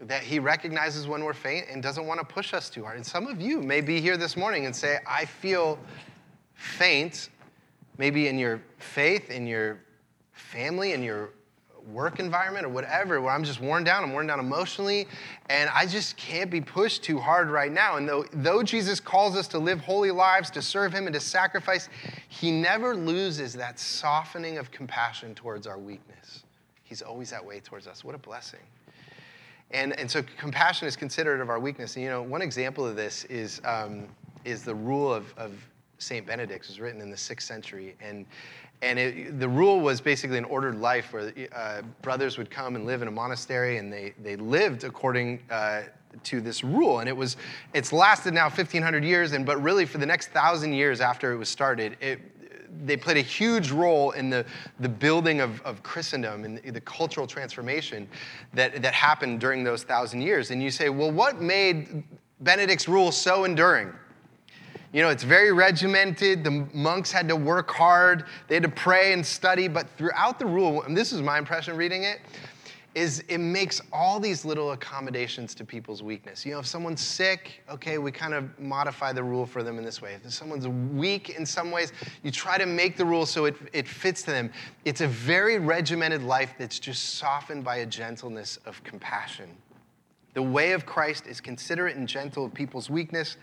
That 0.00 0.22
he 0.22 0.38
recognizes 0.38 1.06
when 1.06 1.24
we're 1.24 1.34
faint 1.34 1.66
and 1.70 1.82
doesn't 1.82 2.06
want 2.06 2.20
to 2.20 2.26
push 2.26 2.54
us 2.54 2.70
too 2.70 2.84
hard. 2.84 2.96
And 2.96 3.04
some 3.04 3.26
of 3.26 3.38
you 3.38 3.60
may 3.60 3.82
be 3.82 4.00
here 4.00 4.16
this 4.16 4.34
morning 4.34 4.64
and 4.64 4.74
say, 4.74 4.98
I 5.06 5.26
feel 5.26 5.78
faint, 6.54 7.28
maybe 7.98 8.28
in 8.28 8.38
your 8.38 8.62
faith, 8.78 9.30
in 9.30 9.46
your 9.46 9.80
family, 10.36 10.92
and 10.92 11.02
your 11.02 11.30
work 11.92 12.18
environment 12.18 12.66
or 12.66 12.68
whatever 12.68 13.20
where 13.20 13.32
I'm 13.32 13.44
just 13.44 13.60
worn 13.60 13.84
down, 13.84 14.02
I'm 14.02 14.12
worn 14.12 14.26
down 14.26 14.40
emotionally, 14.40 15.06
and 15.48 15.70
I 15.72 15.86
just 15.86 16.16
can't 16.16 16.50
be 16.50 16.60
pushed 16.60 17.02
too 17.02 17.18
hard 17.18 17.48
right 17.48 17.70
now. 17.70 17.96
And 17.96 18.08
though, 18.08 18.24
though 18.32 18.62
Jesus 18.62 19.00
calls 19.00 19.36
us 19.36 19.46
to 19.48 19.58
live 19.58 19.80
holy 19.80 20.10
lives, 20.10 20.50
to 20.50 20.62
serve 20.62 20.92
Him, 20.92 21.06
and 21.06 21.14
to 21.14 21.20
sacrifice, 21.20 21.88
He 22.28 22.50
never 22.50 22.94
loses 22.94 23.52
that 23.54 23.78
softening 23.78 24.58
of 24.58 24.70
compassion 24.70 25.34
towards 25.34 25.66
our 25.66 25.78
weakness. 25.78 26.44
He's 26.82 27.02
always 27.02 27.30
that 27.30 27.44
way 27.44 27.60
towards 27.60 27.86
us. 27.86 28.04
What 28.04 28.14
a 28.14 28.18
blessing. 28.18 28.60
And, 29.72 29.98
and 29.98 30.08
so 30.08 30.22
compassion 30.38 30.86
is 30.86 30.94
considerate 30.94 31.40
of 31.40 31.50
our 31.50 31.58
weakness. 31.58 31.96
And 31.96 32.04
you 32.04 32.10
know, 32.10 32.22
one 32.22 32.42
example 32.42 32.86
of 32.86 32.94
this 32.94 33.24
is, 33.24 33.60
um, 33.64 34.06
is 34.44 34.62
the 34.62 34.74
rule 34.74 35.12
of, 35.12 35.34
of 35.36 35.52
St. 35.98 36.24
Benedict. 36.24 36.64
It 36.64 36.70
was 36.70 36.80
written 36.80 37.00
in 37.00 37.10
the 37.10 37.16
sixth 37.16 37.48
century. 37.48 37.96
And, 38.00 38.26
and 38.82 38.98
it, 38.98 39.40
the 39.40 39.48
rule 39.48 39.80
was 39.80 40.00
basically 40.00 40.38
an 40.38 40.44
ordered 40.44 40.78
life 40.78 41.12
where 41.12 41.32
uh, 41.54 41.82
brothers 42.02 42.36
would 42.38 42.50
come 42.50 42.76
and 42.76 42.84
live 42.84 43.02
in 43.02 43.08
a 43.08 43.12
monastery 43.12 43.78
and 43.78 43.92
they, 43.92 44.14
they 44.22 44.36
lived 44.36 44.84
according 44.84 45.40
uh, 45.50 45.82
to 46.24 46.40
this 46.40 46.62
rule. 46.62 47.00
And 47.00 47.08
it 47.08 47.16
was, 47.16 47.36
it's 47.74 47.92
lasted 47.92 48.34
now 48.34 48.44
1,500 48.44 49.04
years, 49.04 49.32
and, 49.32 49.46
but 49.46 49.62
really 49.62 49.86
for 49.86 49.98
the 49.98 50.06
next 50.06 50.28
thousand 50.28 50.72
years 50.72 51.00
after 51.00 51.32
it 51.32 51.36
was 51.36 51.48
started, 51.48 51.96
it, 52.00 52.20
they 52.84 52.96
played 52.96 53.16
a 53.16 53.22
huge 53.22 53.70
role 53.70 54.10
in 54.10 54.28
the, 54.28 54.44
the 54.80 54.88
building 54.88 55.40
of, 55.40 55.62
of 55.62 55.82
Christendom 55.82 56.44
and 56.44 56.58
the, 56.58 56.70
the 56.70 56.80
cultural 56.80 57.26
transformation 57.26 58.06
that, 58.52 58.82
that 58.82 58.92
happened 58.92 59.40
during 59.40 59.64
those 59.64 59.82
thousand 59.82 60.20
years. 60.20 60.50
And 60.50 60.62
you 60.62 60.70
say, 60.70 60.90
well, 60.90 61.10
what 61.10 61.40
made 61.40 62.04
Benedict's 62.40 62.88
rule 62.88 63.12
so 63.12 63.44
enduring? 63.44 63.92
You 64.92 65.02
know, 65.02 65.08
it's 65.10 65.24
very 65.24 65.52
regimented. 65.52 66.44
The 66.44 66.66
monks 66.72 67.12
had 67.12 67.28
to 67.28 67.36
work 67.36 67.70
hard, 67.70 68.24
they 68.48 68.54
had 68.54 68.62
to 68.62 68.68
pray 68.68 69.12
and 69.12 69.24
study, 69.24 69.68
but 69.68 69.88
throughout 69.96 70.38
the 70.38 70.46
rule, 70.46 70.82
and 70.82 70.96
this 70.96 71.12
is 71.12 71.22
my 71.22 71.38
impression 71.38 71.76
reading 71.76 72.04
it, 72.04 72.20
is 72.94 73.22
it 73.28 73.38
makes 73.38 73.82
all 73.92 74.18
these 74.18 74.46
little 74.46 74.72
accommodations 74.72 75.54
to 75.54 75.66
people's 75.66 76.02
weakness. 76.02 76.46
You 76.46 76.52
know, 76.52 76.60
if 76.60 76.66
someone's 76.66 77.02
sick, 77.02 77.62
okay, 77.68 77.98
we 77.98 78.10
kind 78.10 78.32
of 78.32 78.58
modify 78.58 79.12
the 79.12 79.22
rule 79.22 79.44
for 79.44 79.62
them 79.62 79.76
in 79.76 79.84
this 79.84 80.00
way. 80.00 80.14
If 80.24 80.32
someone's 80.32 80.66
weak 80.66 81.28
in 81.28 81.44
some 81.44 81.70
ways, 81.70 81.92
you 82.22 82.30
try 82.30 82.56
to 82.56 82.64
make 82.64 82.96
the 82.96 83.04
rule 83.04 83.26
so 83.26 83.44
it, 83.44 83.54
it 83.74 83.86
fits 83.86 84.22
to 84.22 84.30
them. 84.30 84.50
It's 84.86 85.02
a 85.02 85.08
very 85.08 85.58
regimented 85.58 86.22
life 86.22 86.54
that's 86.58 86.78
just 86.78 87.16
softened 87.16 87.64
by 87.64 87.76
a 87.76 87.86
gentleness 87.86 88.58
of 88.64 88.82
compassion 88.82 89.50
The 90.32 90.42
way 90.42 90.72
of 90.72 90.86
Christ 90.86 91.26
is 91.26 91.38
considerate 91.38 91.96
and 91.96 92.08
gentle 92.08 92.46
of 92.46 92.54
people's 92.54 92.88
weakness, 92.88 93.36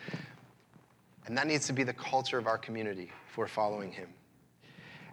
and 1.25 1.37
that 1.37 1.47
needs 1.47 1.67
to 1.67 1.73
be 1.73 1.83
the 1.83 1.93
culture 1.93 2.37
of 2.37 2.47
our 2.47 2.57
community 2.57 3.11
if 3.29 3.37
we're 3.37 3.47
following 3.47 3.91
him. 3.91 4.09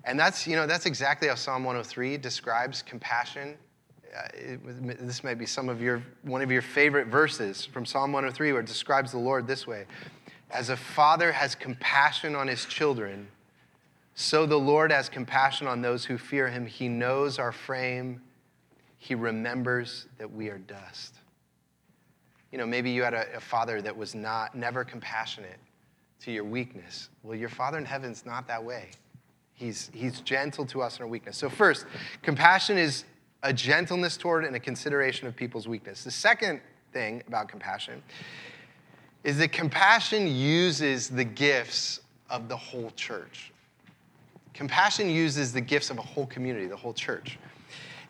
And 0.05 0.19
that's, 0.19 0.47
you 0.47 0.57
know, 0.57 0.67
that's 0.67 0.87
exactly 0.87 1.29
how 1.29 1.35
Psalm 1.35 1.63
103 1.65 2.17
describes 2.17 2.83
compassion. 2.83 3.57
Uh, 4.17 4.23
it, 4.35 5.07
this 5.07 5.23
might 5.23 5.39
be 5.39 5.47
some 5.47 5.69
of 5.69 5.81
your, 5.81 6.03
one 6.23 6.43
of 6.43 6.51
your 6.51 6.63
favorite 6.63 7.09
verses 7.09 7.67
from 7.67 7.85
Psalm 7.85 8.13
103 8.13 8.53
where 8.53 8.61
it 8.63 8.67
describes 8.67 9.13
the 9.13 9.19
Lord 9.19 9.47
this 9.47 9.67
way. 9.67 9.85
As 10.51 10.71
a 10.71 10.77
father 10.77 11.31
has 11.31 11.55
compassion 11.55 12.35
on 12.35 12.49
his 12.49 12.65
children, 12.65 13.29
so 14.15 14.47
the 14.47 14.59
Lord 14.59 14.91
has 14.91 15.09
compassion 15.09 15.67
on 15.67 15.81
those 15.81 16.05
who 16.05 16.19
fear 16.19 16.49
him. 16.49 16.67
He 16.67 16.89
knows 16.89 17.39
our 17.39 17.53
frame. 17.53 18.21
He 18.99 19.15
remembers 19.15 20.07
that 20.19 20.31
we 20.31 20.49
are 20.49 20.59
dust. 20.59 21.15
You 22.51 22.59
know, 22.59 22.67
maybe 22.67 22.91
you 22.91 23.05
had 23.05 23.15
a, 23.15 23.37
a 23.37 23.41
father 23.41 23.81
that 23.81 23.97
was 23.97 24.15
not 24.15 24.57
never 24.57 24.85
compassionate 24.85 25.61
to 26.21 26.31
your 26.31 26.45
weakness. 26.45 27.09
Well, 27.23 27.37
your 27.37 27.49
Father 27.49 27.79
in 27.79 27.85
heaven's 27.85 28.25
not 28.25 28.47
that 28.49 28.63
way. 28.63 28.89
He's, 29.55 29.91
he's 29.93 30.21
gentle 30.21 30.65
to 30.67 30.83
us 30.83 30.99
in 30.99 31.03
our 31.03 31.09
weakness. 31.09 31.37
So, 31.37 31.49
first, 31.51 31.87
compassion 32.23 32.79
is 32.79 33.05
a 33.43 33.53
gentleness 33.53 34.17
toward 34.17 34.45
and 34.45 34.55
a 34.57 34.61
consideration 34.61 35.27
of 35.27 35.37
people's 35.37 35.69
weakness. 35.69 36.05
The 36.05 36.11
second 36.11 36.61
thing 36.93 37.23
about 37.27 37.49
compassion 37.49 38.03
is 39.25 39.39
that 39.39 39.53
compassion 39.53 40.27
uses 40.27 41.09
the 41.09 41.25
gifts 41.25 42.01
of 42.31 42.49
the 42.49 42.57
whole 42.57 42.91
church. 42.97 43.53
Compassion 44.55 45.11
uses 45.11 45.53
the 45.53 45.61
gifts 45.61 45.91
of 45.91 45.99
a 45.99 46.03
whole 46.03 46.27
community, 46.27 46.67
the 46.67 46.77
whole 46.77 46.95
church. 46.95 47.39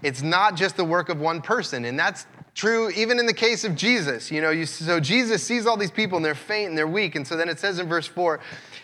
It's 0.03 0.23
not 0.23 0.57
just 0.57 0.77
the 0.77 0.85
work 0.85 1.09
of 1.09 1.21
one 1.21 1.43
person, 1.43 1.85
and 1.85 1.99
that's 1.99 2.27
true 2.55 2.91
even 2.91 3.19
in 3.19 3.27
the 3.27 3.35
case 3.35 3.65
of 3.65 3.75
Jesus. 3.75 4.31
You 4.31 4.41
know, 4.41 4.51
you, 4.51 4.67
so 4.67 5.01
Jesus 5.01 5.43
sees 5.43 5.67
all 5.67 5.77
these 5.77 5.91
people 5.91 6.17
and 6.17 6.25
they're 6.25 6.35
faint 6.35 6.71
and 6.71 6.79
they're 6.79 6.87
weak, 6.87 7.15
and 7.15 7.27
so 7.27 7.37
then 7.37 7.49
it 7.49 7.59
says 7.59 7.79
in 7.79 7.89
verse 7.89 8.07
4 8.07 8.41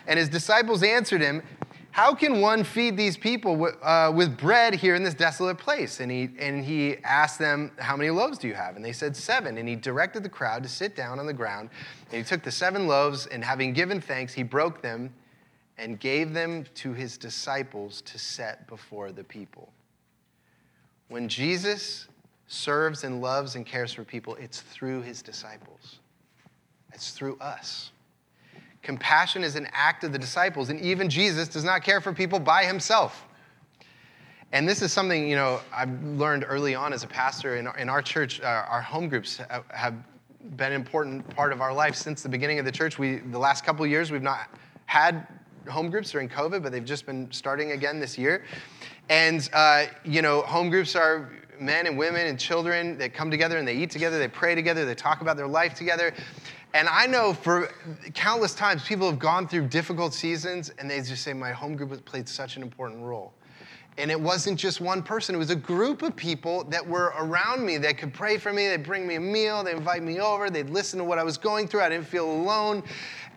and 0.07 0.17
his 0.17 0.29
disciples 0.29 0.81
answered 0.81 1.21
him, 1.21 1.43
How 1.91 2.15
can 2.15 2.39
one 2.39 2.63
feed 2.63 2.95
these 2.97 3.17
people 3.17 3.69
uh, 3.83 4.11
with 4.15 4.37
bread 4.37 4.73
here 4.73 4.95
in 4.95 5.03
this 5.03 5.13
desolate 5.13 5.57
place? 5.57 5.99
And 5.99 6.09
he, 6.09 6.29
and 6.39 6.63
he 6.63 6.97
asked 7.03 7.37
them, 7.37 7.71
How 7.77 7.97
many 7.97 8.09
loaves 8.09 8.37
do 8.37 8.47
you 8.47 8.53
have? 8.53 8.77
And 8.77 8.83
they 8.83 8.93
said, 8.93 9.15
Seven. 9.15 9.57
And 9.57 9.67
he 9.67 9.75
directed 9.75 10.23
the 10.23 10.29
crowd 10.29 10.63
to 10.63 10.69
sit 10.69 10.95
down 10.95 11.19
on 11.19 11.27
the 11.27 11.33
ground. 11.33 11.69
And 12.09 12.17
he 12.17 12.23
took 12.23 12.41
the 12.41 12.51
seven 12.51 12.87
loaves, 12.87 13.27
and 13.27 13.43
having 13.43 13.73
given 13.73 13.99
thanks, 13.99 14.33
he 14.33 14.43
broke 14.43 14.81
them 14.81 15.13
and 15.77 15.99
gave 15.99 16.33
them 16.33 16.65
to 16.73 16.93
his 16.93 17.17
disciples 17.17 18.01
to 18.01 18.17
set 18.17 18.65
before 18.67 19.11
the 19.11 19.23
people. 19.23 19.71
When 21.09 21.29
Jesus 21.29 22.07
serves 22.47 23.03
and 23.03 23.21
loves 23.21 23.55
and 23.55 23.65
cares 23.65 23.93
for 23.93 24.03
people, 24.03 24.35
it's 24.35 24.61
through 24.61 25.01
his 25.01 25.21
disciples, 25.21 25.99
it's 26.93 27.11
through 27.11 27.37
us. 27.39 27.91
Compassion 28.81 29.43
is 29.43 29.55
an 29.55 29.67
act 29.73 30.03
of 30.03 30.13
the 30.13 30.19
disciples, 30.19 30.69
and 30.69 30.79
even 30.79 31.09
Jesus 31.09 31.49
does 31.49 31.63
not 31.63 31.83
care 31.83 31.99
for 31.99 32.13
people 32.13 32.39
by 32.39 32.63
himself. 32.63 33.25
And 34.53 34.67
this 34.67 34.81
is 34.81 34.93
something, 34.93 35.27
you 35.27 35.35
know, 35.35 35.59
I've 35.73 36.01
learned 36.03 36.45
early 36.47 36.73
on 36.73 36.93
as 36.93 37.03
a 37.03 37.07
pastor 37.07 37.57
in 37.57 37.67
our, 37.67 37.77
in 37.77 37.89
our 37.89 38.01
church, 38.01 38.39
uh, 38.39 38.63
our 38.69 38.81
home 38.81 39.09
groups 39.09 39.41
have 39.67 39.95
been 40.55 40.71
an 40.71 40.73
important 40.73 41.27
part 41.35 41.51
of 41.51 41.59
our 41.59 41.73
life 41.73 41.95
since 41.95 42.23
the 42.23 42.29
beginning 42.29 42.59
of 42.59 42.63
the 42.63 42.71
church. 42.71 42.97
We, 42.97 43.17
the 43.17 43.39
last 43.39 43.65
couple 43.65 43.85
years, 43.85 44.09
we've 44.09 44.21
not 44.21 44.47
had 44.85 45.27
home 45.67 45.89
groups 45.89 46.11
during 46.11 46.29
COVID, 46.29 46.63
but 46.63 46.71
they've 46.71 46.85
just 46.85 47.05
been 47.05 47.29
starting 47.29 47.73
again 47.73 47.99
this 47.99 48.17
year. 48.17 48.45
And, 49.09 49.49
uh, 49.51 49.87
you 50.05 50.21
know, 50.21 50.43
home 50.43 50.69
groups 50.69 50.95
are 50.95 51.29
men 51.59 51.87
and 51.87 51.97
women 51.97 52.27
and 52.27 52.39
children 52.39 52.97
that 52.97 53.13
come 53.13 53.31
together 53.31 53.57
and 53.57 53.67
they 53.67 53.75
eat 53.75 53.91
together, 53.91 54.19
they 54.19 54.27
pray 54.27 54.55
together, 54.55 54.85
they 54.85 54.95
talk 54.95 55.21
about 55.21 55.37
their 55.37 55.47
life 55.47 55.73
together. 55.73 56.13
And 56.73 56.87
I 56.89 57.05
know 57.07 57.33
for 57.33 57.69
countless 58.13 58.53
times 58.53 58.83
people 58.83 59.09
have 59.09 59.19
gone 59.19 59.47
through 59.47 59.67
difficult 59.67 60.13
seasons 60.13 60.71
and 60.77 60.89
they 60.89 60.97
just 61.01 61.23
say, 61.23 61.33
My 61.33 61.51
home 61.51 61.75
group 61.75 62.03
played 62.05 62.27
such 62.27 62.55
an 62.57 62.61
important 62.61 63.01
role. 63.01 63.33
And 63.97 64.11
it 64.11 64.19
wasn't 64.19 64.59
just 64.59 64.79
one 64.79 65.01
person, 65.01 65.33
it 65.33 65.39
was 65.39 65.49
a 65.49 65.55
group 65.55 66.03
of 66.03 66.15
people 66.15 66.63
that 66.65 66.85
were 66.85 67.13
around 67.17 67.65
me 67.65 67.77
that 67.77 67.97
could 67.97 68.13
pray 68.13 68.37
for 68.37 68.53
me. 68.53 68.67
They'd 68.67 68.83
bring 68.83 69.07
me 69.07 69.15
a 69.15 69.19
meal, 69.19 69.63
they'd 69.63 69.75
invite 69.75 70.03
me 70.03 70.19
over, 70.19 70.51
they'd 70.51 70.69
listen 70.69 70.99
to 70.99 71.05
what 71.05 71.17
I 71.17 71.23
was 71.23 71.37
going 71.37 71.67
through. 71.67 71.81
I 71.81 71.89
didn't 71.89 72.05
feel 72.05 72.29
alone. 72.29 72.83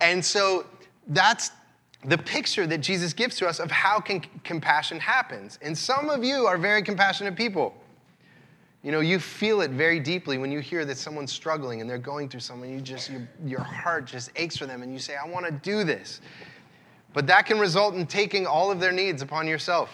And 0.02 0.22
so 0.22 0.66
that's 1.08 1.52
the 2.04 2.18
picture 2.18 2.66
that 2.66 2.78
Jesus 2.78 3.12
gives 3.12 3.36
to 3.36 3.48
us 3.48 3.58
of 3.58 3.70
how 3.70 4.00
can 4.00 4.20
compassion 4.44 4.98
happens. 4.98 5.58
And 5.62 5.76
some 5.76 6.10
of 6.10 6.24
you 6.24 6.46
are 6.46 6.58
very 6.58 6.82
compassionate 6.82 7.36
people. 7.36 7.74
You 8.82 8.92
know, 8.92 9.00
you 9.00 9.18
feel 9.18 9.60
it 9.60 9.72
very 9.72 10.00
deeply 10.00 10.38
when 10.38 10.50
you 10.50 10.60
hear 10.60 10.86
that 10.86 10.96
someone's 10.96 11.32
struggling 11.32 11.82
and 11.82 11.90
they're 11.90 11.98
going 11.98 12.30
through 12.30 12.40
something. 12.40 12.72
You 12.72 12.80
just, 12.80 13.10
your, 13.10 13.28
your 13.44 13.60
heart 13.60 14.06
just 14.06 14.30
aches 14.36 14.56
for 14.56 14.64
them 14.64 14.82
and 14.82 14.92
you 14.92 14.98
say, 14.98 15.16
I 15.16 15.28
want 15.28 15.44
to 15.44 15.52
do 15.52 15.84
this. 15.84 16.22
But 17.12 17.26
that 17.26 17.44
can 17.44 17.58
result 17.58 17.94
in 17.94 18.06
taking 18.06 18.46
all 18.46 18.70
of 18.70 18.80
their 18.80 18.92
needs 18.92 19.20
upon 19.20 19.46
yourself. 19.46 19.90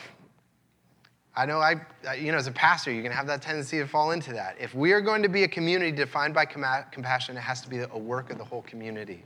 I 1.34 1.44
know 1.44 1.58
I, 1.58 1.80
you 2.16 2.32
know, 2.32 2.38
as 2.38 2.46
a 2.46 2.52
pastor, 2.52 2.92
you 2.92 3.02
can 3.02 3.12
have 3.12 3.26
that 3.26 3.42
tendency 3.42 3.78
to 3.78 3.86
fall 3.86 4.12
into 4.12 4.32
that. 4.32 4.56
If 4.58 4.74
we 4.74 4.92
are 4.92 5.00
going 5.00 5.22
to 5.22 5.28
be 5.28 5.42
a 5.42 5.48
community 5.48 5.92
defined 5.92 6.32
by 6.32 6.46
compassion, 6.46 7.36
it 7.36 7.40
has 7.40 7.60
to 7.62 7.68
be 7.68 7.80
a 7.80 7.98
work 7.98 8.30
of 8.30 8.38
the 8.38 8.44
whole 8.44 8.62
community. 8.62 9.22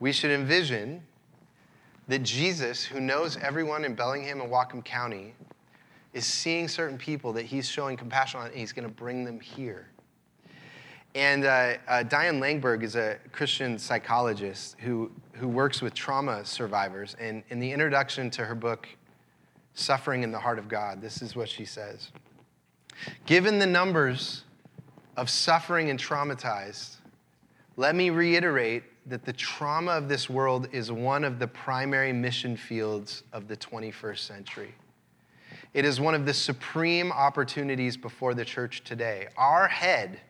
We 0.00 0.10
should 0.10 0.30
envision 0.30 1.02
that 2.08 2.20
Jesus, 2.24 2.82
who 2.82 3.00
knows 3.00 3.36
everyone 3.36 3.84
in 3.84 3.94
Bellingham 3.94 4.40
and 4.40 4.50
Whatcom 4.50 4.84
County, 4.84 5.34
is 6.12 6.26
seeing 6.26 6.68
certain 6.68 6.98
people 6.98 7.32
that 7.34 7.44
he's 7.44 7.68
showing 7.68 7.96
compassion 7.96 8.40
on, 8.40 8.46
and 8.46 8.56
he's 8.56 8.72
going 8.72 8.88
to 8.88 8.94
bring 8.94 9.24
them 9.24 9.38
here. 9.40 9.86
And 11.14 11.44
uh, 11.44 11.74
uh, 11.88 12.02
Diane 12.04 12.40
Langberg 12.40 12.82
is 12.82 12.94
a 12.94 13.18
Christian 13.32 13.78
psychologist 13.78 14.76
who, 14.78 15.10
who 15.32 15.48
works 15.48 15.82
with 15.82 15.92
trauma 15.92 16.44
survivors. 16.44 17.16
And 17.18 17.42
in 17.50 17.58
the 17.58 17.70
introduction 17.72 18.30
to 18.30 18.44
her 18.44 18.54
book, 18.54 18.88
Suffering 19.74 20.24
and 20.24 20.34
the 20.34 20.38
Heart 20.38 20.58
of 20.58 20.68
God, 20.68 21.00
this 21.00 21.22
is 21.22 21.34
what 21.34 21.48
she 21.48 21.64
says 21.64 22.10
Given 23.26 23.58
the 23.58 23.66
numbers 23.66 24.44
of 25.16 25.30
suffering 25.30 25.90
and 25.90 25.98
traumatized, 25.98 26.96
let 27.76 27.94
me 27.94 28.10
reiterate 28.10 28.84
that 29.06 29.24
the 29.24 29.32
trauma 29.32 29.92
of 29.92 30.08
this 30.08 30.28
world 30.28 30.68
is 30.72 30.92
one 30.92 31.24
of 31.24 31.38
the 31.38 31.46
primary 31.46 32.12
mission 32.12 32.56
fields 32.56 33.22
of 33.32 33.48
the 33.48 33.56
21st 33.56 34.18
century. 34.18 34.74
It 35.72 35.84
is 35.84 36.00
one 36.00 36.14
of 36.14 36.26
the 36.26 36.34
supreme 36.34 37.12
opportunities 37.12 37.96
before 37.96 38.34
the 38.34 38.44
church 38.44 38.82
today. 38.82 39.28
Our 39.36 39.68
head, 39.68 40.20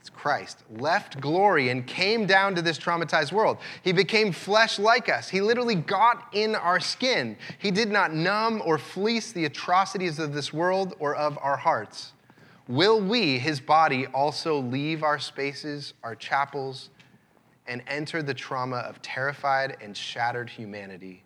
it's 0.00 0.08
Christ, 0.08 0.62
left 0.70 1.20
glory 1.20 1.68
and 1.68 1.86
came 1.86 2.26
down 2.26 2.54
to 2.54 2.62
this 2.62 2.78
traumatized 2.78 3.32
world. 3.32 3.58
He 3.82 3.92
became 3.92 4.32
flesh 4.32 4.78
like 4.78 5.08
us. 5.08 5.28
He 5.28 5.40
literally 5.40 5.74
got 5.74 6.28
in 6.32 6.54
our 6.54 6.80
skin. 6.80 7.36
He 7.58 7.70
did 7.70 7.90
not 7.90 8.14
numb 8.14 8.62
or 8.64 8.78
fleece 8.78 9.32
the 9.32 9.44
atrocities 9.44 10.18
of 10.18 10.32
this 10.32 10.52
world 10.52 10.94
or 10.98 11.14
of 11.14 11.38
our 11.42 11.56
hearts. 11.56 12.12
Will 12.68 13.00
we, 13.00 13.38
his 13.38 13.60
body, 13.60 14.06
also 14.06 14.58
leave 14.58 15.02
our 15.02 15.18
spaces, 15.18 15.94
our 16.02 16.14
chapels, 16.14 16.90
and 17.68 17.82
enter 17.86 18.22
the 18.22 18.34
trauma 18.34 18.76
of 18.76 19.02
terrified 19.02 19.76
and 19.80 19.96
shattered 19.96 20.48
humanity 20.48 21.22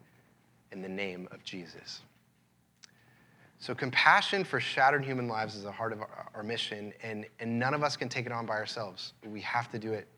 in 0.72 0.82
the 0.82 0.88
name 0.88 1.28
of 1.30 1.42
Jesus. 1.44 2.02
So, 3.60 3.74
compassion 3.74 4.42
for 4.42 4.58
shattered 4.58 5.04
human 5.04 5.28
lives 5.28 5.54
is 5.54 5.64
the 5.64 5.70
heart 5.70 5.92
of 5.92 6.00
our, 6.00 6.30
our, 6.34 6.42
mission, 6.42 6.94
and, 7.02 7.26
and 7.40 7.58
none 7.58 7.74
of 7.74 7.82
us 7.82 7.94
can 7.94 8.08
take 8.08 8.24
it 8.24 8.32
on 8.32 8.46
by 8.46 8.54
ourselves. 8.54 9.12
We 9.22 9.42
have 9.42 9.70
to 9.72 9.78
do 9.78 9.92
it 9.92 10.08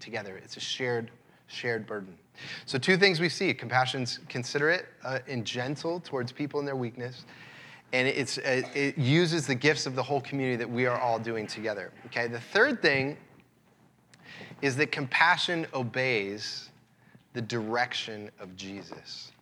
together. 0.00 0.36
It's 0.36 0.58
a 0.58 0.60
shared, 0.60 1.10
shared 1.46 1.86
burden. 1.86 2.18
So, 2.66 2.78
two 2.78 2.98
things 2.98 3.18
we 3.18 3.30
see 3.30 3.54
compassion's 3.54 4.20
considerate 4.28 4.84
uh, 5.02 5.20
and 5.26 5.46
gentle 5.46 6.00
towards 6.00 6.30
people 6.30 6.60
in 6.60 6.66
their 6.66 6.76
weakness, 6.76 7.24
and 7.94 8.06
it's, 8.06 8.36
uh, 8.36 8.62
it 8.74 8.98
uses 8.98 9.46
the 9.46 9.54
gifts 9.54 9.86
of 9.86 9.94
the 9.94 10.02
whole 10.02 10.20
community 10.20 10.56
that 10.56 10.70
we 10.70 10.84
are 10.84 11.00
all 11.00 11.18
doing 11.18 11.46
together. 11.46 11.92
Okay, 12.06 12.28
the 12.28 12.40
third 12.40 12.82
thing 12.82 13.16
is 14.60 14.76
that 14.76 14.92
compassion 14.92 15.66
obeys 15.72 16.68
the 17.32 17.40
direction 17.40 18.30
of 18.38 18.54
Jesus. 18.56 19.32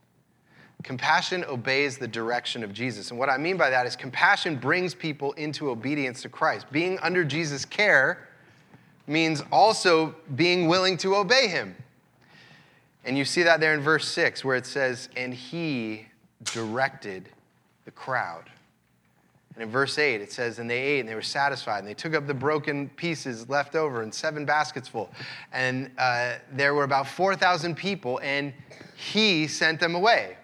Compassion 0.84 1.44
obeys 1.48 1.98
the 1.98 2.06
direction 2.06 2.62
of 2.62 2.72
Jesus. 2.72 3.10
And 3.10 3.18
what 3.18 3.28
I 3.28 3.36
mean 3.36 3.56
by 3.56 3.68
that 3.70 3.86
is 3.86 3.96
compassion 3.96 4.56
brings 4.56 4.94
people 4.94 5.32
into 5.32 5.70
obedience 5.70 6.22
to 6.22 6.28
Christ. 6.28 6.66
Being 6.70 6.98
under 7.00 7.24
Jesus' 7.24 7.64
care 7.64 8.28
means 9.06 9.42
also 9.50 10.14
being 10.36 10.68
willing 10.68 10.96
to 10.98 11.16
obey 11.16 11.48
him. 11.48 11.74
And 13.04 13.18
you 13.18 13.24
see 13.24 13.42
that 13.42 13.58
there 13.60 13.74
in 13.74 13.80
verse 13.80 14.06
6 14.08 14.44
where 14.44 14.56
it 14.56 14.66
says, 14.66 15.08
And 15.16 15.34
he 15.34 16.06
directed 16.44 17.28
the 17.84 17.90
crowd. 17.90 18.44
And 19.54 19.64
in 19.64 19.70
verse 19.70 19.98
8, 19.98 20.20
it 20.20 20.30
says, 20.30 20.60
And 20.60 20.70
they 20.70 20.78
ate 20.78 21.00
and 21.00 21.08
they 21.08 21.16
were 21.16 21.22
satisfied, 21.22 21.80
and 21.80 21.88
they 21.88 21.94
took 21.94 22.14
up 22.14 22.28
the 22.28 22.34
broken 22.34 22.88
pieces 22.90 23.48
left 23.48 23.74
over 23.74 24.04
in 24.04 24.12
seven 24.12 24.44
baskets 24.44 24.86
full. 24.86 25.10
And 25.52 25.90
uh, 25.98 26.34
there 26.52 26.74
were 26.74 26.84
about 26.84 27.08
4,000 27.08 27.76
people, 27.76 28.20
and 28.22 28.52
he 28.96 29.48
sent 29.48 29.80
them 29.80 29.96
away. 29.96 30.37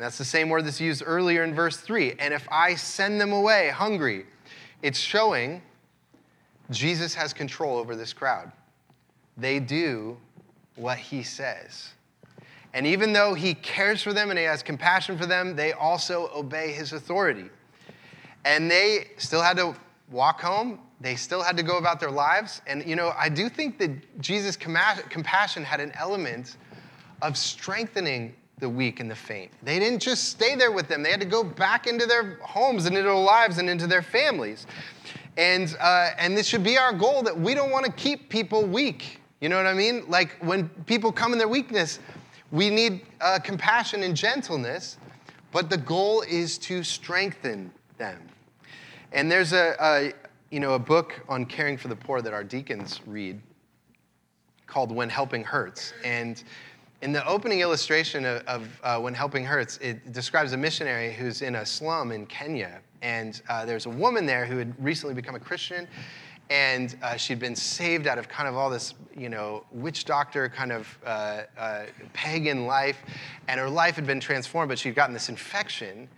And 0.00 0.06
that's 0.06 0.16
the 0.16 0.24
same 0.24 0.48
word 0.48 0.64
that's 0.64 0.80
used 0.80 1.02
earlier 1.04 1.44
in 1.44 1.54
verse 1.54 1.76
3. 1.76 2.14
And 2.18 2.32
if 2.32 2.48
I 2.50 2.74
send 2.74 3.20
them 3.20 3.34
away 3.34 3.68
hungry, 3.68 4.24
it's 4.80 4.98
showing 4.98 5.60
Jesus 6.70 7.12
has 7.12 7.34
control 7.34 7.76
over 7.76 7.94
this 7.94 8.14
crowd. 8.14 8.50
They 9.36 9.60
do 9.60 10.16
what 10.76 10.96
he 10.96 11.22
says. 11.22 11.90
And 12.72 12.86
even 12.86 13.12
though 13.12 13.34
he 13.34 13.52
cares 13.52 14.02
for 14.02 14.14
them 14.14 14.30
and 14.30 14.38
he 14.38 14.46
has 14.46 14.62
compassion 14.62 15.18
for 15.18 15.26
them, 15.26 15.54
they 15.54 15.74
also 15.74 16.30
obey 16.34 16.72
his 16.72 16.94
authority. 16.94 17.50
And 18.46 18.70
they 18.70 19.10
still 19.18 19.42
had 19.42 19.58
to 19.58 19.76
walk 20.10 20.40
home. 20.40 20.78
They 21.02 21.14
still 21.14 21.42
had 21.42 21.58
to 21.58 21.62
go 21.62 21.76
about 21.76 22.00
their 22.00 22.10
lives. 22.10 22.62
And, 22.66 22.86
you 22.86 22.96
know, 22.96 23.12
I 23.18 23.28
do 23.28 23.50
think 23.50 23.78
that 23.80 24.18
Jesus' 24.18 24.56
compassion 24.56 25.62
had 25.62 25.78
an 25.78 25.92
element 25.94 26.56
of 27.20 27.36
strengthening 27.36 28.34
the 28.60 28.68
weak 28.68 29.00
and 29.00 29.10
the 29.10 29.14
faint. 29.14 29.50
They 29.62 29.78
didn't 29.78 30.00
just 30.00 30.28
stay 30.28 30.54
there 30.54 30.70
with 30.70 30.88
them, 30.88 31.02
they 31.02 31.10
had 31.10 31.20
to 31.20 31.26
go 31.26 31.42
back 31.42 31.86
into 31.86 32.06
their 32.06 32.38
homes 32.42 32.86
and 32.86 32.96
into 32.96 33.08
their 33.08 33.18
lives 33.18 33.58
and 33.58 33.68
into 33.68 33.86
their 33.86 34.02
families. 34.02 34.66
And, 35.36 35.74
uh, 35.80 36.10
and 36.18 36.36
this 36.36 36.46
should 36.46 36.64
be 36.64 36.76
our 36.76 36.92
goal 36.92 37.22
that 37.22 37.38
we 37.38 37.54
don't 37.54 37.70
want 37.70 37.86
to 37.86 37.92
keep 37.92 38.28
people 38.28 38.64
weak. 38.64 39.20
You 39.40 39.48
know 39.48 39.56
what 39.56 39.66
I 39.66 39.74
mean? 39.74 40.04
Like 40.08 40.36
when 40.40 40.68
people 40.86 41.12
come 41.12 41.32
in 41.32 41.38
their 41.38 41.48
weakness, 41.48 41.98
we 42.50 42.68
need 42.68 43.02
uh, 43.20 43.38
compassion 43.42 44.02
and 44.02 44.14
gentleness, 44.16 44.98
but 45.52 45.70
the 45.70 45.78
goal 45.78 46.22
is 46.22 46.58
to 46.58 46.82
strengthen 46.82 47.72
them. 47.96 48.20
And 49.12 49.30
there's 49.30 49.52
a, 49.52 49.76
a, 49.80 50.12
you 50.50 50.60
know, 50.60 50.74
a 50.74 50.78
book 50.78 51.24
on 51.28 51.46
caring 51.46 51.76
for 51.76 51.88
the 51.88 51.96
poor 51.96 52.20
that 52.20 52.32
our 52.32 52.44
deacons 52.44 53.00
read 53.06 53.40
called 54.66 54.92
When 54.92 55.08
Helping 55.08 55.44
Hurts. 55.44 55.92
And 56.04 56.42
in 57.02 57.12
the 57.12 57.26
opening 57.26 57.60
illustration 57.60 58.24
of, 58.24 58.42
of 58.46 58.80
uh, 58.82 58.98
When 58.98 59.14
Helping 59.14 59.44
Hurts, 59.44 59.78
it 59.78 60.12
describes 60.12 60.52
a 60.52 60.56
missionary 60.56 61.12
who's 61.12 61.42
in 61.42 61.56
a 61.56 61.64
slum 61.64 62.12
in 62.12 62.26
Kenya. 62.26 62.80
And 63.02 63.40
uh, 63.48 63.64
there's 63.64 63.86
a 63.86 63.90
woman 63.90 64.26
there 64.26 64.44
who 64.44 64.58
had 64.58 64.74
recently 64.82 65.14
become 65.14 65.34
a 65.34 65.40
Christian, 65.40 65.88
and 66.50 66.96
uh, 67.02 67.16
she'd 67.16 67.38
been 67.38 67.56
saved 67.56 68.06
out 68.06 68.18
of 68.18 68.28
kind 68.28 68.48
of 68.48 68.56
all 68.56 68.68
this, 68.68 68.94
you 69.16 69.28
know, 69.28 69.64
witch 69.70 70.04
doctor 70.04 70.48
kind 70.48 70.72
of 70.72 70.98
uh, 71.06 71.42
uh, 71.56 71.84
pagan 72.12 72.66
life, 72.66 72.98
and 73.48 73.58
her 73.58 73.70
life 73.70 73.94
had 73.94 74.06
been 74.06 74.20
transformed, 74.20 74.68
but 74.68 74.78
she'd 74.78 74.94
gotten 74.94 75.14
this 75.14 75.28
infection, 75.28 76.08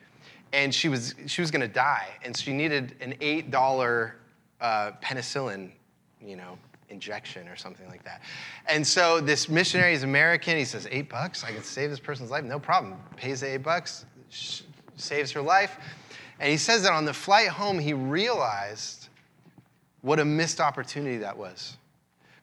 and 0.52 0.74
she 0.74 0.88
was 0.88 1.14
she 1.26 1.42
was 1.42 1.50
going 1.50 1.60
to 1.60 1.68
die, 1.68 2.08
and 2.24 2.36
she 2.36 2.52
needed 2.52 2.96
an 3.00 3.14
eight 3.20 3.50
dollar 3.50 4.16
uh, 4.60 4.92
penicillin, 5.02 5.70
you 6.20 6.36
know, 6.36 6.58
injection 6.92 7.48
or 7.48 7.56
something 7.56 7.88
like 7.88 8.04
that. 8.04 8.22
And 8.68 8.86
so 8.86 9.20
this 9.20 9.48
missionary 9.48 9.94
is 9.94 10.02
American. 10.02 10.56
He 10.56 10.64
says, 10.64 10.86
eight 10.90 11.08
bucks? 11.08 11.42
I 11.42 11.50
can 11.52 11.62
save 11.62 11.90
this 11.90 11.98
person's 11.98 12.30
life? 12.30 12.44
No 12.44 12.60
problem. 12.60 12.98
Pays 13.16 13.40
the 13.40 13.54
eight 13.54 13.62
bucks, 13.62 14.04
saves 14.96 15.32
her 15.32 15.42
life. 15.42 15.78
And 16.38 16.50
he 16.50 16.56
says 16.56 16.82
that 16.82 16.92
on 16.92 17.04
the 17.04 17.14
flight 17.14 17.48
home, 17.48 17.78
he 17.78 17.92
realized 17.92 19.08
what 20.02 20.18
a 20.20 20.24
missed 20.24 20.60
opportunity 20.60 21.18
that 21.18 21.36
was. 21.36 21.76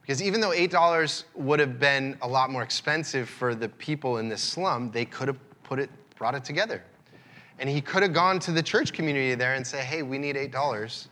Because 0.01 0.23
even 0.23 0.41
though 0.41 0.49
$8 0.49 1.23
would 1.35 1.59
have 1.59 1.79
been 1.79 2.17
a 2.21 2.27
lot 2.27 2.49
more 2.49 2.63
expensive 2.63 3.29
for 3.29 3.53
the 3.53 3.69
people 3.69 4.17
in 4.17 4.27
this 4.27 4.41
slum, 4.41 4.89
they 4.91 5.05
could 5.05 5.27
have 5.27 5.37
put 5.63 5.79
it, 5.79 5.89
brought 6.15 6.33
it 6.33 6.43
together. 6.43 6.83
And 7.59 7.69
he 7.69 7.81
could 7.81 8.01
have 8.01 8.13
gone 8.13 8.39
to 8.39 8.51
the 8.51 8.63
church 8.63 8.93
community 8.93 9.35
there 9.35 9.53
and 9.53 9.67
say, 9.67 9.83
hey, 9.83 10.01
we 10.01 10.17
need 10.17 10.35
$8 10.35 11.07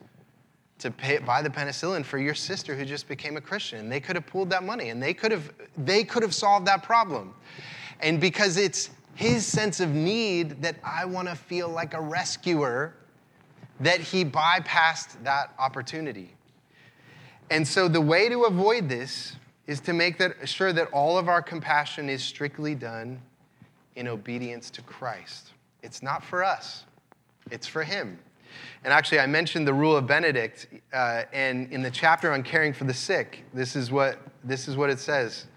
to 0.79 0.91
pay, 0.91 1.17
buy 1.17 1.41
the 1.41 1.49
penicillin 1.49 2.05
for 2.05 2.17
your 2.17 2.35
sister 2.35 2.75
who 2.75 2.85
just 2.85 3.07
became 3.07 3.37
a 3.37 3.41
Christian. 3.41 3.89
They 3.89 3.99
could 3.99 4.15
have 4.15 4.27
pooled 4.27 4.49
that 4.51 4.63
money 4.63 4.89
and 4.89 5.01
they 5.01 5.13
could 5.13 5.31
have, 5.31 5.51
they 5.77 6.03
could 6.03 6.23
have 6.23 6.33
solved 6.33 6.67
that 6.67 6.83
problem. 6.83 7.33
And 8.01 8.21
because 8.21 8.57
it's 8.57 8.91
his 9.15 9.45
sense 9.45 9.79
of 9.79 9.89
need 9.89 10.61
that 10.61 10.75
I 10.83 11.05
want 11.05 11.27
to 11.27 11.35
feel 11.35 11.69
like 11.69 11.95
a 11.95 12.01
rescuer, 12.01 12.93
that 13.79 13.99
he 13.99 14.23
bypassed 14.23 15.23
that 15.23 15.53
opportunity. 15.57 16.33
And 17.49 17.67
so 17.67 17.87
the 17.87 18.01
way 18.01 18.29
to 18.29 18.43
avoid 18.43 18.89
this 18.89 19.35
is 19.65 19.79
to 19.81 19.93
make 19.93 20.17
that, 20.17 20.47
sure 20.47 20.73
that 20.73 20.89
all 20.91 21.17
of 21.17 21.27
our 21.27 21.41
compassion 21.41 22.09
is 22.09 22.23
strictly 22.23 22.75
done 22.75 23.21
in 23.95 24.07
obedience 24.07 24.69
to 24.71 24.81
Christ. 24.83 25.51
It's 25.81 26.03
not 26.03 26.23
for 26.23 26.43
us, 26.43 26.85
it's 27.51 27.67
for 27.67 27.83
him. 27.83 28.19
And 28.83 28.93
actually, 28.93 29.19
I 29.19 29.27
mentioned 29.27 29.67
the 29.67 29.73
rule 29.73 29.97
of 29.97 30.07
Benedict, 30.07 30.67
uh, 30.93 31.23
and 31.33 31.71
in 31.71 31.81
the 31.81 31.91
chapter 31.91 32.31
on 32.31 32.43
caring 32.43 32.73
for 32.73 32.85
the 32.85 32.93
sick, 32.93 33.43
this 33.53 33.75
is 33.75 33.91
what, 33.91 34.19
this 34.43 34.67
is 34.67 34.77
what 34.77 34.89
it 34.89 34.99
says. 34.99 35.47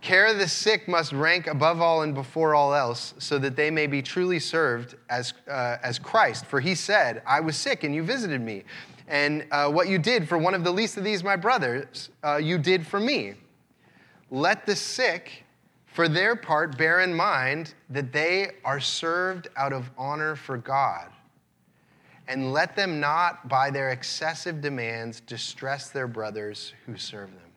Care 0.00 0.26
of 0.26 0.38
the 0.38 0.48
sick 0.48 0.88
must 0.88 1.12
rank 1.12 1.46
above 1.46 1.80
all 1.80 2.02
and 2.02 2.14
before 2.14 2.54
all 2.54 2.72
else, 2.72 3.14
so 3.18 3.38
that 3.38 3.56
they 3.56 3.70
may 3.70 3.86
be 3.86 4.00
truly 4.00 4.38
served 4.38 4.96
as, 5.10 5.34
uh, 5.48 5.76
as 5.82 5.98
Christ. 5.98 6.46
For 6.46 6.60
he 6.60 6.74
said, 6.74 7.22
I 7.26 7.40
was 7.40 7.56
sick 7.56 7.84
and 7.84 7.94
you 7.94 8.02
visited 8.02 8.40
me. 8.40 8.64
And 9.08 9.44
uh, 9.50 9.70
what 9.70 9.88
you 9.88 9.98
did 9.98 10.28
for 10.28 10.38
one 10.38 10.54
of 10.54 10.64
the 10.64 10.70
least 10.70 10.96
of 10.96 11.04
these, 11.04 11.22
my 11.22 11.36
brothers, 11.36 12.10
uh, 12.24 12.36
you 12.36 12.56
did 12.56 12.86
for 12.86 13.00
me. 13.00 13.34
Let 14.30 14.64
the 14.64 14.76
sick, 14.76 15.44
for 15.86 16.08
their 16.08 16.36
part, 16.36 16.78
bear 16.78 17.00
in 17.00 17.12
mind 17.12 17.74
that 17.90 18.12
they 18.12 18.52
are 18.64 18.80
served 18.80 19.48
out 19.56 19.72
of 19.72 19.90
honor 19.98 20.36
for 20.36 20.56
God 20.56 21.10
and 22.30 22.52
let 22.52 22.76
them 22.76 23.00
not, 23.00 23.48
by 23.48 23.70
their 23.70 23.90
excessive 23.90 24.60
demands, 24.60 25.18
distress 25.18 25.90
their 25.90 26.06
brothers 26.06 26.72
who 26.86 26.96
serve 26.96 27.28
them. 27.32 27.50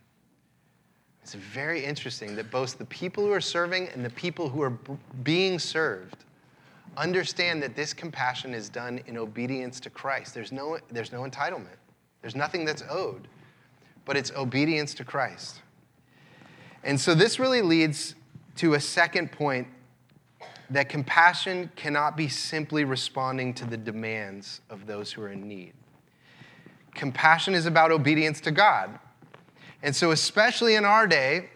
It's 1.21 1.35
very 1.35 1.85
interesting 1.85 2.35
that 2.37 2.49
both 2.49 2.79
the 2.79 2.85
people 2.85 3.23
who 3.23 3.31
are 3.31 3.39
serving 3.39 3.89
and 3.89 4.03
the 4.03 4.09
people 4.09 4.49
who 4.49 4.63
are 4.63 4.73
being 5.21 5.59
served 5.59 6.25
understand 6.97 7.61
that 7.61 7.75
this 7.75 7.93
compassion 7.93 8.55
is 8.55 8.67
done 8.67 8.99
in 9.05 9.15
obedience 9.15 9.79
to 9.81 9.91
Christ. 9.91 10.33
There's 10.33 10.51
no, 10.51 10.79
there's 10.89 11.11
no 11.11 11.21
entitlement, 11.21 11.77
there's 12.21 12.35
nothing 12.35 12.65
that's 12.65 12.83
owed, 12.89 13.27
but 14.05 14.17
it's 14.17 14.31
obedience 14.31 14.95
to 14.95 15.03
Christ. 15.03 15.61
And 16.83 16.99
so 16.99 17.13
this 17.13 17.39
really 17.39 17.61
leads 17.61 18.15
to 18.55 18.73
a 18.73 18.79
second 18.79 19.31
point 19.31 19.67
that 20.73 20.89
compassion 20.89 21.71
cannot 21.75 22.17
be 22.17 22.27
simply 22.27 22.83
responding 22.83 23.53
to 23.53 23.65
the 23.65 23.77
demands 23.77 24.61
of 24.69 24.87
those 24.87 25.11
who 25.11 25.21
are 25.21 25.29
in 25.29 25.47
need. 25.47 25.73
Compassion 26.95 27.53
is 27.53 27.65
about 27.65 27.91
obedience 27.91 28.41
to 28.41 28.51
God. 28.51 28.99
And 29.83 29.95
so, 29.95 30.11
especially 30.11 30.75
in 30.75 30.85
our 30.85 31.05
day, 31.05 31.49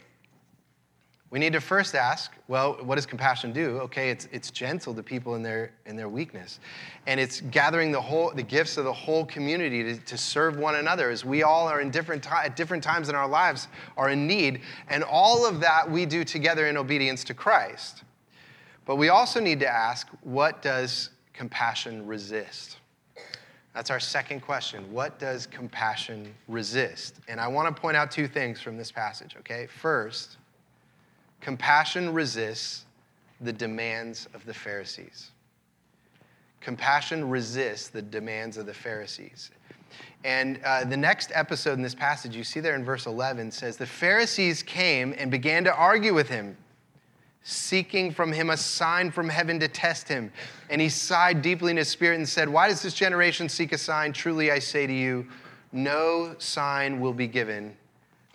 we 1.30 1.40
need 1.40 1.54
to 1.54 1.62
first 1.62 1.94
ask, 1.94 2.32
well, 2.48 2.78
what 2.84 2.96
does 2.96 3.06
compassion 3.06 3.52
do? 3.52 3.80
Okay, 3.80 4.12
it's, 4.12 4.30
it's 4.32 4.50
gentle 4.50 4.94
to 4.94 5.04
people 5.04 5.36
in 5.36 5.44
their, 5.44 5.74
in 5.86 5.98
their 5.98 6.08
weakness. 6.08 6.60
And 7.06 7.20
it's 7.20 7.42
gathering 7.42 7.92
the, 7.92 8.02
whole, 8.02 8.32
the 8.34 8.44
gifts 8.44 8.78
of 8.78 8.86
the 8.86 8.94
whole 8.94 9.26
community 9.26 9.84
to, 9.84 9.98
to 9.98 10.18
serve 10.18 10.58
one 10.58 10.76
another 10.76 11.10
as 11.10 11.26
we 11.26 11.44
all 11.44 11.68
are 11.68 11.82
in 11.82 11.90
different 11.90 12.32
at 12.32 12.56
different 12.56 12.84
times 12.84 13.10
in 13.10 13.16
our 13.16 13.28
lives 13.28 13.68
are 13.98 14.10
in 14.10 14.26
need. 14.26 14.62
And 14.90 15.04
all 15.04 15.46
of 15.46 15.60
that 15.60 15.90
we 15.90 16.06
do 16.06 16.24
together 16.24 16.68
in 16.68 16.78
obedience 16.78 17.26
to 17.26 17.34
Christ. 17.34 18.04
But 18.88 18.96
we 18.96 19.10
also 19.10 19.42
need 19.42 19.60
to 19.60 19.68
ask 19.68 20.08
what 20.22 20.62
does 20.62 21.10
compassion 21.34 22.08
resist? 22.08 22.78
That's 23.76 23.92
our 23.92 24.00
second 24.00 24.40
question. 24.40 24.92
What 24.92 25.20
does 25.20 25.46
compassion 25.46 26.34
resist? 26.48 27.20
And 27.28 27.40
I 27.40 27.48
want 27.50 27.76
to 27.76 27.80
point 27.80 27.98
out 27.98 28.10
two 28.10 28.28
things 28.28 28.60
from 28.62 28.78
this 28.78 28.92
passage, 28.92 29.36
okay? 29.40 29.68
First, 29.68 30.38
compassion 31.42 32.14
resists 32.14 32.86
the 33.42 33.54
demands 33.54 34.28
of 34.34 34.46
the 34.46 34.54
Pharisees. 34.54 35.32
Compassion 36.62 37.30
resists 37.30 37.90
the 37.90 38.02
demands 38.02 38.58
of 38.58 38.66
the 38.66 38.74
Pharisees. 38.74 39.52
And 40.24 40.60
uh, 40.64 40.86
the 40.86 40.98
next 40.98 41.32
episode 41.36 41.74
in 41.74 41.82
this 41.82 41.94
passage, 41.94 42.36
you 42.36 42.44
see 42.44 42.62
there 42.62 42.76
in 42.76 42.86
verse 42.86 43.06
11, 43.06 43.52
says, 43.52 43.78
The 43.78 43.86
Pharisees 43.86 44.64
came 44.64 45.14
and 45.18 45.30
began 45.30 45.66
to 45.66 45.76
argue 45.76 46.14
with 46.14 46.30
him 46.30 46.58
seeking 47.50 48.12
from 48.12 48.34
him 48.34 48.50
a 48.50 48.58
sign 48.58 49.10
from 49.10 49.30
heaven 49.30 49.58
to 49.58 49.70
test 49.70 50.06
him. 50.06 50.30
And 50.70 50.82
he 50.82 50.90
sighed 50.90 51.42
deeply 51.42 51.72
in 51.72 51.78
his 51.78 51.88
spirit 51.88 52.18
and 52.18 52.28
said, 52.28 52.50
Why 52.50 52.68
does 52.68 52.82
this 52.82 52.94
generation 52.94 53.48
seek 53.48 53.72
a 53.72 53.78
sign? 53.78 54.12
Truly 54.12 54.52
I 54.52 54.60
say 54.60 54.86
to 54.86 54.94
you, 54.94 55.26
no 55.72 56.36
sign 56.40 57.00
will 57.00 57.14
be 57.14 57.26
given 57.26 57.76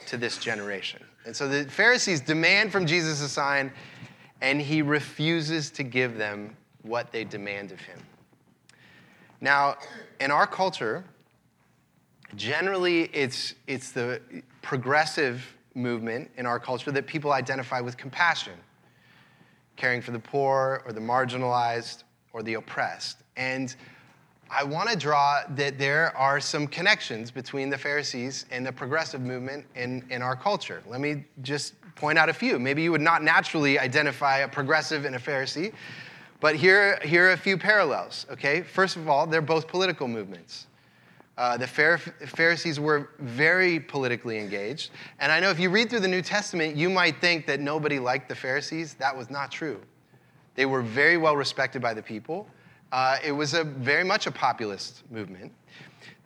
to 0.06 0.16
this 0.16 0.38
generation. 0.38 1.04
And 1.26 1.36
so 1.36 1.46
the 1.46 1.64
Pharisees 1.64 2.22
demand 2.22 2.72
from 2.72 2.86
Jesus 2.86 3.20
a 3.20 3.28
sign, 3.28 3.70
and 4.40 4.62
he 4.62 4.80
refuses 4.80 5.70
to 5.72 5.82
give 5.82 6.16
them 6.16 6.56
what 6.80 7.12
they 7.12 7.24
demand 7.24 7.70
of 7.70 7.80
him. 7.80 8.00
Now, 9.42 9.76
in 10.20 10.30
our 10.30 10.46
culture, 10.46 11.04
generally 12.34 13.10
it's, 13.12 13.54
it's 13.66 13.92
the 13.92 14.22
progressive 14.62 15.54
movement 15.74 16.30
in 16.38 16.46
our 16.46 16.58
culture 16.58 16.90
that 16.92 17.06
people 17.06 17.32
identify 17.32 17.82
with 17.82 17.98
compassion 17.98 18.54
caring 19.82 20.00
for 20.00 20.12
the 20.12 20.18
poor 20.20 20.80
or 20.86 20.92
the 20.92 21.00
marginalized 21.00 22.04
or 22.32 22.40
the 22.44 22.54
oppressed. 22.54 23.16
And 23.36 23.74
I 24.48 24.62
want 24.62 24.88
to 24.90 24.96
draw 24.96 25.40
that 25.56 25.76
there 25.76 26.16
are 26.16 26.38
some 26.38 26.68
connections 26.68 27.32
between 27.32 27.68
the 27.68 27.76
Pharisees 27.76 28.46
and 28.52 28.64
the 28.64 28.70
progressive 28.70 29.22
movement 29.22 29.66
in, 29.74 30.04
in 30.08 30.22
our 30.22 30.36
culture. 30.36 30.84
Let 30.86 31.00
me 31.00 31.24
just 31.40 31.74
point 31.96 32.16
out 32.16 32.28
a 32.28 32.32
few. 32.32 32.60
Maybe 32.60 32.82
you 32.84 32.92
would 32.92 33.00
not 33.00 33.24
naturally 33.24 33.76
identify 33.76 34.38
a 34.38 34.48
progressive 34.48 35.04
and 35.04 35.16
a 35.16 35.18
Pharisee, 35.18 35.72
but 36.38 36.54
here, 36.54 37.00
here 37.02 37.30
are 37.30 37.32
a 37.32 37.36
few 37.36 37.58
parallels, 37.58 38.24
okay? 38.30 38.62
First 38.62 38.94
of 38.94 39.08
all, 39.08 39.26
they're 39.26 39.42
both 39.42 39.66
political 39.66 40.06
movements. 40.06 40.68
Uh, 41.42 41.56
the 41.56 41.66
Pharisees 41.66 42.78
were 42.78 43.10
very 43.18 43.80
politically 43.80 44.38
engaged. 44.38 44.92
And 45.18 45.32
I 45.32 45.40
know 45.40 45.50
if 45.50 45.58
you 45.58 45.70
read 45.70 45.90
through 45.90 45.98
the 45.98 46.06
New 46.06 46.22
Testament, 46.22 46.76
you 46.76 46.88
might 46.88 47.20
think 47.20 47.48
that 47.48 47.58
nobody 47.58 47.98
liked 47.98 48.28
the 48.28 48.34
Pharisees. 48.36 48.94
That 48.94 49.16
was 49.16 49.28
not 49.28 49.50
true. 49.50 49.80
They 50.54 50.66
were 50.66 50.82
very 50.82 51.16
well 51.16 51.34
respected 51.34 51.82
by 51.82 51.94
the 51.94 52.02
people. 52.02 52.46
Uh, 52.92 53.16
it 53.24 53.32
was 53.32 53.54
a, 53.54 53.64
very 53.64 54.04
much 54.04 54.28
a 54.28 54.30
populist 54.30 55.02
movement. 55.10 55.50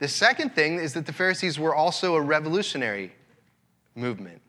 The 0.00 0.08
second 0.08 0.54
thing 0.54 0.74
is 0.74 0.92
that 0.92 1.06
the 1.06 1.14
Pharisees 1.14 1.58
were 1.58 1.74
also 1.74 2.16
a 2.16 2.20
revolutionary 2.20 3.10
movement. 3.94 4.42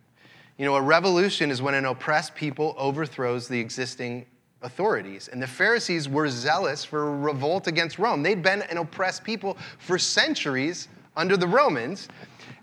You 0.57 0.65
know, 0.65 0.75
a 0.75 0.81
revolution 0.81 1.49
is 1.49 1.61
when 1.61 1.75
an 1.75 1.85
oppressed 1.85 2.35
people 2.35 2.75
overthrows 2.77 3.47
the 3.47 3.61
existing 3.61 4.25
authorities. 4.67 5.29
And 5.29 5.41
the 5.41 5.47
Pharisees 5.47 6.07
were 6.07 6.29
zealous 6.29 6.85
for 6.85 7.17
revolt 7.17 7.65
against 7.65 7.97
Rome. 7.97 8.21
They'd 8.21 8.43
been 8.43 8.61
an 8.63 8.77
oppressed 8.77 9.23
people 9.23 9.57
for 9.79 9.97
centuries 9.97 10.89
under 11.15 11.35
the 11.35 11.47
Romans. 11.47 12.07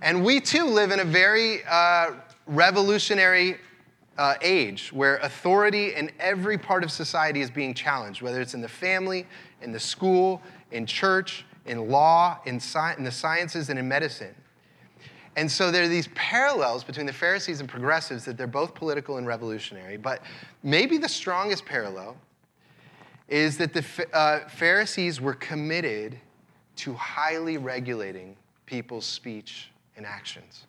And 0.01 0.25
we 0.25 0.41
too 0.41 0.67
live 0.67 0.93
in 0.93 1.01
a 1.01 1.05
very 1.05 1.65
uh, 1.65 2.13
revolutionary 2.47 3.57
uh, 4.17 4.35
age 4.43 4.93
where 4.93 5.17
authority 5.17 5.95
in 5.95 6.11
every 6.21 6.57
part 6.57 6.85
of 6.85 6.93
society 6.93 7.41
is 7.41 7.51
being 7.51 7.75
challenged, 7.75 8.23
whether 8.23 8.41
it's 8.41 8.55
in 8.55 8.61
the 8.61 8.69
family, 8.69 9.27
in 9.63 9.73
the 9.73 9.81
school, 9.81 10.41
in 10.71 10.87
church, 10.87 11.45
in 11.67 11.89
law, 11.89 12.39
in, 12.45 12.57
sci- 12.57 12.95
in 12.97 13.03
the 13.03 13.11
sciences, 13.11 13.71
and 13.71 13.79
in 13.79 13.89
medicine. 13.89 14.35
And 15.37 15.51
so 15.51 15.71
there 15.71 15.83
are 15.85 15.89
these 15.89 16.09
parallels 16.15 16.85
between 16.85 17.07
the 17.07 17.13
Pharisees 17.13 17.61
and 17.61 17.69
progressives 17.69 18.25
that 18.25 18.37
they're 18.37 18.47
both 18.47 18.75
political 18.75 19.17
and 19.17 19.27
revolutionary. 19.27 19.97
But 19.97 20.23
maybe 20.63 20.97
the 20.97 21.09
strongest 21.09 21.65
parallel 21.65 22.17
is 23.29 23.57
that 23.59 23.73
the 23.73 23.85
uh, 24.13 24.49
Pharisees 24.49 25.21
were 25.21 25.35
committed 25.35 26.19
to 26.77 26.95
highly 26.95 27.57
regulating 27.57 28.37
people's 28.67 29.07
speech 29.07 29.71
and 29.97 30.07
actions. 30.07 30.67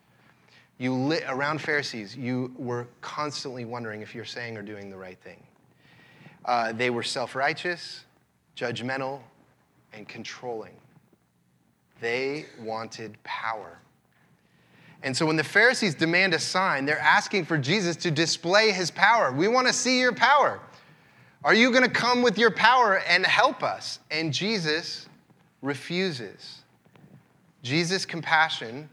You 0.78 0.92
lit, 0.92 1.24
around 1.28 1.60
Pharisees, 1.60 2.16
you 2.16 2.52
were 2.56 2.86
constantly 3.00 3.64
wondering 3.64 4.02
if 4.02 4.14
you're 4.14 4.24
saying 4.24 4.56
or 4.56 4.62
doing 4.62 4.90
the 4.90 4.96
right 4.96 5.18
thing. 5.18 5.42
Uh, 6.44 6.72
they 6.72 6.90
were 6.90 7.02
self 7.02 7.34
righteous, 7.34 8.04
judgmental, 8.56 9.20
and 9.92 10.08
controlling. 10.08 10.74
They 12.00 12.46
wanted 12.60 13.16
power. 13.24 13.78
And 15.02 15.16
so 15.16 15.26
when 15.26 15.36
the 15.36 15.44
Pharisees 15.44 15.94
demand 15.94 16.34
a 16.34 16.38
sign, 16.38 16.84
they're 16.84 16.98
asking 16.98 17.44
for 17.44 17.58
Jesus 17.58 17.96
to 17.96 18.10
display 18.10 18.72
his 18.72 18.90
power. 18.90 19.32
We 19.32 19.48
want 19.48 19.66
to 19.66 19.72
see 19.72 20.00
your 20.00 20.12
power. 20.12 20.60
Are 21.44 21.54
you 21.54 21.70
going 21.70 21.84
to 21.84 21.90
come 21.90 22.22
with 22.22 22.38
your 22.38 22.50
power 22.50 22.98
and 23.08 23.24
help 23.24 23.62
us? 23.62 24.00
And 24.10 24.32
Jesus 24.32 25.08
refuses. 25.62 26.62
Jesus' 27.62 28.04
compassion 28.04 28.88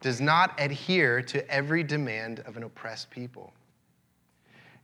does 0.00 0.20
not 0.20 0.54
adhere 0.58 1.22
to 1.22 1.48
every 1.50 1.82
demand 1.82 2.40
of 2.40 2.56
an 2.56 2.62
oppressed 2.64 3.10
people. 3.10 3.52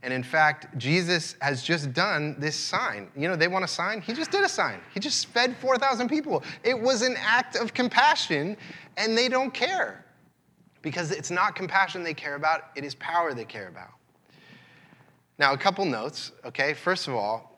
And 0.02 0.14
in 0.14 0.22
fact, 0.22 0.78
Jesus 0.78 1.36
has 1.40 1.62
just 1.62 1.92
done 1.92 2.36
this 2.38 2.56
sign. 2.56 3.10
You 3.14 3.28
know, 3.28 3.36
they 3.36 3.48
want 3.48 3.64
a 3.64 3.68
sign? 3.68 4.00
He 4.00 4.14
just 4.14 4.30
did 4.30 4.44
a 4.44 4.48
sign. 4.48 4.80
He 4.94 5.00
just 5.00 5.26
fed 5.26 5.56
4,000 5.56 6.08
people. 6.08 6.42
It 6.64 6.80
was 6.80 7.02
an 7.02 7.16
act 7.18 7.56
of 7.56 7.74
compassion, 7.74 8.56
and 8.96 9.16
they 9.16 9.28
don't 9.28 9.52
care 9.52 10.06
because 10.82 11.10
it's 11.10 11.30
not 11.30 11.54
compassion 11.54 12.02
they 12.02 12.14
care 12.14 12.34
about, 12.34 12.70
it 12.74 12.84
is 12.84 12.94
power 12.96 13.34
they 13.34 13.44
care 13.44 13.68
about. 13.68 13.92
Now, 15.38 15.52
a 15.52 15.58
couple 15.58 15.84
notes, 15.84 16.32
okay? 16.44 16.74
First 16.74 17.08
of 17.08 17.14
all, 17.14 17.50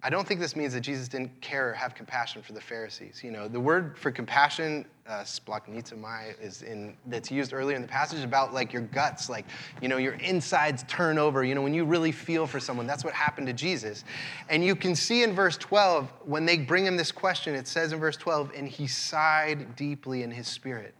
I 0.00 0.10
don't 0.10 0.26
think 0.26 0.38
this 0.38 0.54
means 0.54 0.74
that 0.74 0.82
Jesus 0.82 1.08
didn't 1.08 1.40
care 1.40 1.70
or 1.70 1.72
have 1.72 1.92
compassion 1.96 2.40
for 2.40 2.52
the 2.52 2.60
Pharisees. 2.60 3.20
You 3.24 3.32
know, 3.32 3.48
the 3.48 3.58
word 3.58 3.98
for 3.98 4.12
compassion, 4.12 4.86
uh, 5.08 5.22
splanchnizomai, 5.22 6.40
is 6.40 6.62
in 6.62 6.96
that's 7.06 7.32
used 7.32 7.52
earlier 7.52 7.74
in 7.74 7.82
the 7.82 7.88
passage 7.88 8.22
about 8.22 8.54
like 8.54 8.72
your 8.72 8.82
guts, 8.82 9.28
like 9.28 9.44
you 9.82 9.88
know 9.88 9.96
your 9.96 10.12
insides 10.14 10.84
turn 10.86 11.18
over. 11.18 11.42
You 11.42 11.56
know, 11.56 11.62
when 11.62 11.74
you 11.74 11.84
really 11.84 12.12
feel 12.12 12.46
for 12.46 12.60
someone, 12.60 12.86
that's 12.86 13.02
what 13.02 13.12
happened 13.12 13.48
to 13.48 13.52
Jesus. 13.52 14.04
And 14.48 14.64
you 14.64 14.76
can 14.76 14.94
see 14.94 15.24
in 15.24 15.32
verse 15.32 15.56
12 15.56 16.08
when 16.24 16.46
they 16.46 16.58
bring 16.58 16.86
him 16.86 16.96
this 16.96 17.10
question, 17.10 17.56
it 17.56 17.66
says 17.66 17.92
in 17.92 17.98
verse 17.98 18.16
12, 18.16 18.52
and 18.54 18.68
he 18.68 18.86
sighed 18.86 19.74
deeply 19.74 20.22
in 20.22 20.30
his 20.30 20.46
spirit. 20.46 20.94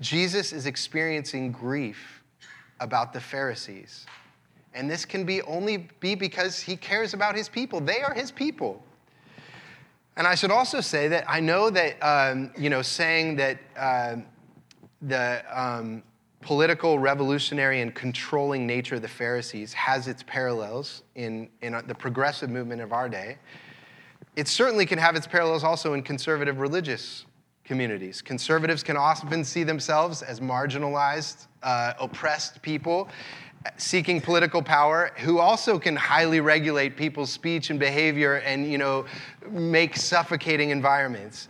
Jesus 0.00 0.52
is 0.52 0.66
experiencing 0.66 1.52
grief 1.52 2.22
about 2.80 3.12
the 3.12 3.20
Pharisees. 3.20 4.06
And 4.74 4.90
this 4.90 5.04
can 5.04 5.24
be 5.24 5.40
only 5.42 5.88
be 6.00 6.14
because 6.14 6.60
he 6.60 6.76
cares 6.76 7.14
about 7.14 7.34
his 7.34 7.48
people. 7.48 7.80
They 7.80 8.02
are 8.02 8.12
his 8.12 8.30
people. 8.30 8.82
And 10.16 10.26
I 10.26 10.34
should 10.34 10.50
also 10.50 10.80
say 10.80 11.08
that 11.08 11.24
I 11.28 11.40
know 11.40 11.70
that, 11.70 11.98
um, 12.02 12.50
you 12.56 12.70
know, 12.70 12.82
saying 12.82 13.36
that 13.36 13.58
uh, 13.76 14.16
the 15.02 15.44
um, 15.50 16.02
political, 16.40 16.98
revolutionary, 16.98 17.80
and 17.80 17.94
controlling 17.94 18.66
nature 18.66 18.96
of 18.96 19.02
the 19.02 19.08
Pharisees 19.08 19.72
has 19.72 20.08
its 20.08 20.22
parallels 20.22 21.02
in, 21.14 21.48
in 21.62 21.80
the 21.86 21.94
progressive 21.94 22.50
movement 22.50 22.80
of 22.80 22.92
our 22.92 23.08
day. 23.08 23.38
It 24.36 24.48
certainly 24.48 24.84
can 24.86 24.98
have 24.98 25.16
its 25.16 25.26
parallels 25.26 25.64
also 25.64 25.94
in 25.94 26.02
conservative 26.02 26.58
religious 26.58 27.24
communities. 27.66 28.22
Conservatives 28.22 28.82
can 28.82 28.96
often 28.96 29.44
see 29.44 29.64
themselves 29.64 30.22
as 30.22 30.40
marginalized, 30.40 31.46
uh, 31.62 31.92
oppressed 32.00 32.62
people 32.62 33.08
seeking 33.76 34.20
political 34.20 34.62
power 34.62 35.12
who 35.18 35.38
also 35.38 35.78
can 35.78 35.96
highly 35.96 36.40
regulate 36.40 36.96
people's 36.96 37.32
speech 37.32 37.70
and 37.70 37.78
behavior 37.78 38.36
and 38.36 38.70
you 38.70 38.78
know 38.78 39.04
make 39.50 39.96
suffocating 39.96 40.70
environments 40.70 41.48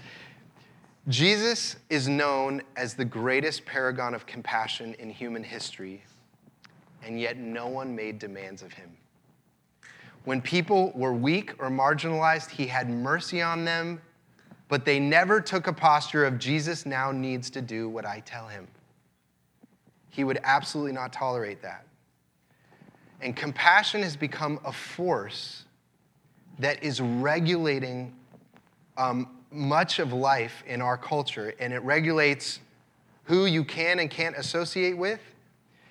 jesus 1.09 1.77
is 1.91 2.09
known 2.09 2.63
as 2.77 2.95
the 2.95 3.05
greatest 3.05 3.65
paragon 3.65 4.15
of 4.15 4.27
compassion 4.27 4.95
in 4.95 5.11
human 5.11 5.43
history 5.43 6.03
and 7.05 7.21
yet 7.21 7.37
no 7.37 7.67
one 7.67 7.95
made 7.95 8.19
demands 8.19 8.63
of 8.63 8.73
him 8.73 8.97
when 10.25 10.41
people 10.41 10.93
were 10.95 11.13
weak 11.13 11.53
or 11.59 11.69
marginalized 11.69 12.51
he 12.51 12.67
had 12.67 12.89
mercy 12.89 13.43
on 13.43 13.65
them 13.65 14.01
but 14.69 14.85
they 14.85 14.99
never 14.99 15.41
took 15.41 15.67
a 15.67 15.73
posture 15.73 16.25
of 16.25 16.39
Jesus 16.39 16.87
now 16.87 17.13
needs 17.13 17.51
to 17.51 17.63
do 17.63 17.89
what 17.89 18.05
I 18.05 18.21
tell 18.21 18.49
him. 18.49 18.67
He 20.11 20.25
would 20.25 20.41
absolutely 20.43 20.93
not 20.93 21.13
tolerate 21.13 21.63
that. 21.63 21.87
And 23.21 23.37
compassion 23.37 24.03
has 24.03 24.17
become 24.17 24.61
a 24.65 24.73
force 24.73 25.65
that 26.59 26.83
is 26.83 27.01
regulating 27.01 28.15
um, 28.97 29.29
much 29.51 29.99
of 29.99 30.13
life 30.13 30.65
in 30.67 30.83
our 30.83 30.97
culture, 30.97 31.55
and 31.59 31.73
it 31.73 31.83
regulates 31.83 32.61
who 33.25 33.47
you 33.47 33.65
can 33.65 33.99
and 34.01 34.11
can't 34.11 34.37
associate 34.37 34.97
with. 34.97 35.21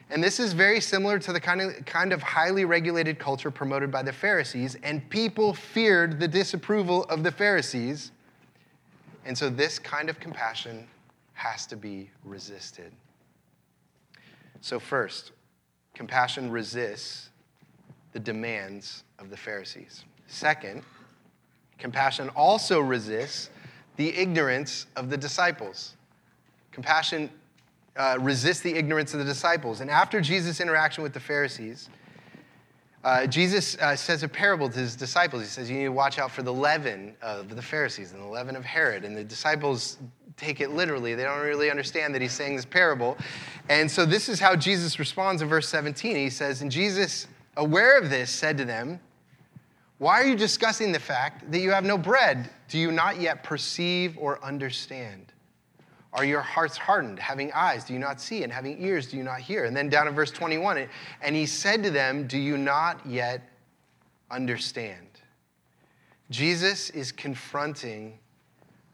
And 0.09 0.23
this 0.23 0.39
is 0.39 0.53
very 0.53 0.79
similar 0.79 1.17
to 1.19 1.33
the 1.33 1.39
kind 1.39 1.61
of, 1.61 1.85
kind 1.85 2.13
of 2.13 2.21
highly 2.21 2.65
regulated 2.65 3.17
culture 3.17 3.49
promoted 3.49 3.91
by 3.91 4.03
the 4.03 4.13
Pharisees, 4.13 4.77
and 4.83 5.07
people 5.09 5.53
feared 5.53 6.19
the 6.19 6.27
disapproval 6.27 7.05
of 7.05 7.23
the 7.23 7.31
Pharisees 7.31 8.11
and 9.25 9.38
so 9.38 9.49
this 9.49 9.79
kind 9.79 10.09
of 10.09 10.19
compassion 10.19 10.88
has 11.33 11.65
to 11.67 11.75
be 11.75 12.09
resisted. 12.23 12.91
So, 14.61 14.79
first, 14.79 15.31
compassion 15.93 16.49
resists 16.49 17.29
the 18.13 18.19
demands 18.19 19.03
of 19.19 19.29
the 19.29 19.38
Pharisees. 19.38 20.05
Second, 20.27 20.83
compassion 21.77 22.29
also 22.29 22.79
resists 22.79 23.49
the 23.97 24.15
ignorance 24.15 24.85
of 24.95 25.09
the 25.09 25.17
disciples. 25.17 25.95
Compassion 26.71 27.29
uh, 27.97 28.17
resists 28.19 28.61
the 28.61 28.75
ignorance 28.75 29.13
of 29.13 29.19
the 29.19 29.25
disciples. 29.25 29.81
And 29.81 29.89
after 29.89 30.21
Jesus' 30.21 30.59
interaction 30.59 31.03
with 31.03 31.13
the 31.13 31.19
Pharisees, 31.19 31.89
uh, 33.05 33.27
Jesus 33.27 33.77
uh, 33.77 33.95
says 33.95 34.23
a 34.23 34.27
parable 34.27 34.67
to 34.67 34.79
his 34.79 34.95
disciples. 34.95 35.43
He 35.43 35.47
says, 35.47 35.69
You 35.69 35.77
need 35.77 35.83
to 35.83 35.91
watch 35.91 36.17
out 36.17 36.31
for 36.31 36.41
the 36.41 36.51
leaven 36.51 37.15
of 37.21 37.55
the 37.55 37.61
Pharisees 37.61 38.13
and 38.13 38.21
the 38.21 38.27
leaven 38.27 38.55
of 38.55 38.65
Herod. 38.65 39.05
And 39.05 39.15
the 39.15 39.23
disciples 39.23 39.99
take 40.37 40.59
it 40.59 40.71
literally. 40.71 41.13
They 41.13 41.23
don't 41.23 41.39
really 41.41 41.69
understand 41.69 42.15
that 42.15 42.21
he's 42.23 42.33
saying 42.33 42.55
this 42.55 42.65
parable. 42.65 43.15
And 43.69 43.89
so 43.89 44.07
this 44.07 44.27
is 44.27 44.39
how 44.39 44.55
Jesus 44.55 44.97
responds 44.97 45.43
in 45.43 45.47
verse 45.47 45.69
17. 45.69 46.15
He 46.15 46.31
says, 46.31 46.63
And 46.63 46.71
Jesus, 46.71 47.27
aware 47.57 47.95
of 47.99 48.09
this, 48.09 48.31
said 48.31 48.57
to 48.57 48.65
them, 48.65 48.99
Why 49.99 50.21
are 50.21 50.25
you 50.25 50.35
discussing 50.35 50.91
the 50.91 50.99
fact 50.99 51.51
that 51.51 51.59
you 51.59 51.69
have 51.69 51.85
no 51.85 51.99
bread? 51.99 52.49
Do 52.69 52.79
you 52.79 52.91
not 52.91 53.21
yet 53.21 53.43
perceive 53.43 54.17
or 54.17 54.43
understand? 54.43 55.31
Are 56.15 56.23
your 56.23 56.41
hearts 56.41 56.78
hardened? 56.78 57.19
Having 57.19 57.51
eyes, 57.51 57.84
do 57.84 57.93
you 57.93 57.99
not 57.99 58.21
see? 58.21 58.43
And 58.43 58.51
having 58.51 58.82
ears, 58.82 59.08
do 59.08 59.17
you 59.17 59.23
not 59.23 59.41
hear? 59.41 59.65
And 59.65 59.75
then 59.75 59.89
down 59.89 60.08
in 60.08 60.15
verse 60.15 60.32
21, 60.32 60.88
and 61.21 61.36
he 61.36 61.45
said 61.45 61.84
to 61.84 61.91
them, 61.91 62.25
Do 62.25 62.38
you 62.38 62.58
not 62.58 63.06
yet 63.06 63.41
understand? 64.32 65.08
Jesus 66.32 66.89
is 66.91 67.12
confronting 67.12 68.17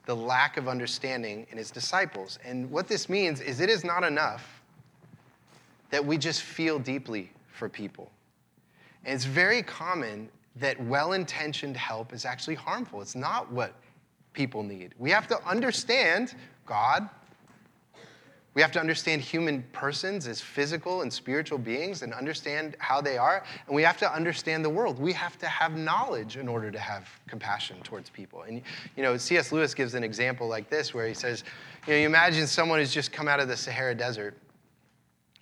the 0.08 0.16
lack 0.16 0.58
of 0.58 0.68
understanding 0.68 1.46
in 1.52 1.60
his 1.60 1.70
disciples. 1.70 2.40
And 2.44 2.70
what 2.72 2.88
this 2.88 3.08
means 3.08 3.40
is 3.40 3.62
it 3.62 3.70
is 3.70 3.84
not 3.84 4.04
enough 4.04 4.62
that 5.92 6.04
we 6.04 6.18
just 6.18 6.42
feel 6.42 6.80
deeply 6.80 7.32
for 7.52 7.70
people. 7.70 8.12
And 9.06 9.14
it's 9.14 9.26
very 9.26 9.62
common 9.62 10.28
that 10.56 10.82
well 10.84 11.14
intentioned 11.14 11.78
help 11.78 12.14
is 12.14 12.26
actually 12.26 12.56
harmful. 12.56 13.00
It's 13.00 13.16
not 13.16 13.52
what 13.52 13.76
people 14.34 14.64
need. 14.64 14.94
We 14.98 15.12
have 15.12 15.28
to 15.28 15.48
understand 15.48 16.34
God. 16.72 17.10
We 18.54 18.62
have 18.62 18.72
to 18.72 18.80
understand 18.80 19.22
human 19.22 19.64
persons 19.74 20.26
as 20.26 20.40
physical 20.40 21.02
and 21.02 21.12
spiritual 21.12 21.58
beings 21.58 22.02
and 22.02 22.14
understand 22.14 22.78
how 22.80 23.02
they 23.02 23.18
are. 23.18 23.44
And 23.68 23.76
we 23.76 23.84
have 23.84 23.98
to 23.98 24.10
understand 24.10 24.64
the 24.64 24.70
world. 24.70 24.98
We 24.98 25.12
have 25.12 25.38
to 25.40 25.48
have 25.48 25.76
knowledge 25.76 26.38
in 26.38 26.48
order 26.48 26.72
to 26.72 26.80
have 26.80 27.10
compassion 27.28 27.76
towards 27.84 28.10
people. 28.10 28.44
And, 28.44 28.62
you 28.96 29.04
know, 29.04 29.18
C.S. 29.18 29.52
Lewis 29.52 29.74
gives 29.74 29.96
an 29.96 30.04
example 30.06 30.48
like 30.48 30.70
this 30.70 30.94
where 30.94 31.06
he 31.06 31.14
says, 31.14 31.44
you 31.88 31.94
know, 31.94 32.00
you 32.00 32.06
imagine 32.06 32.48
someone 32.48 32.80
who's 32.80 32.94
just 32.94 33.12
come 33.12 33.28
out 33.28 33.42
of 33.42 33.50
the 33.50 33.58
Sahara 33.58 33.94
Desert 33.94 34.38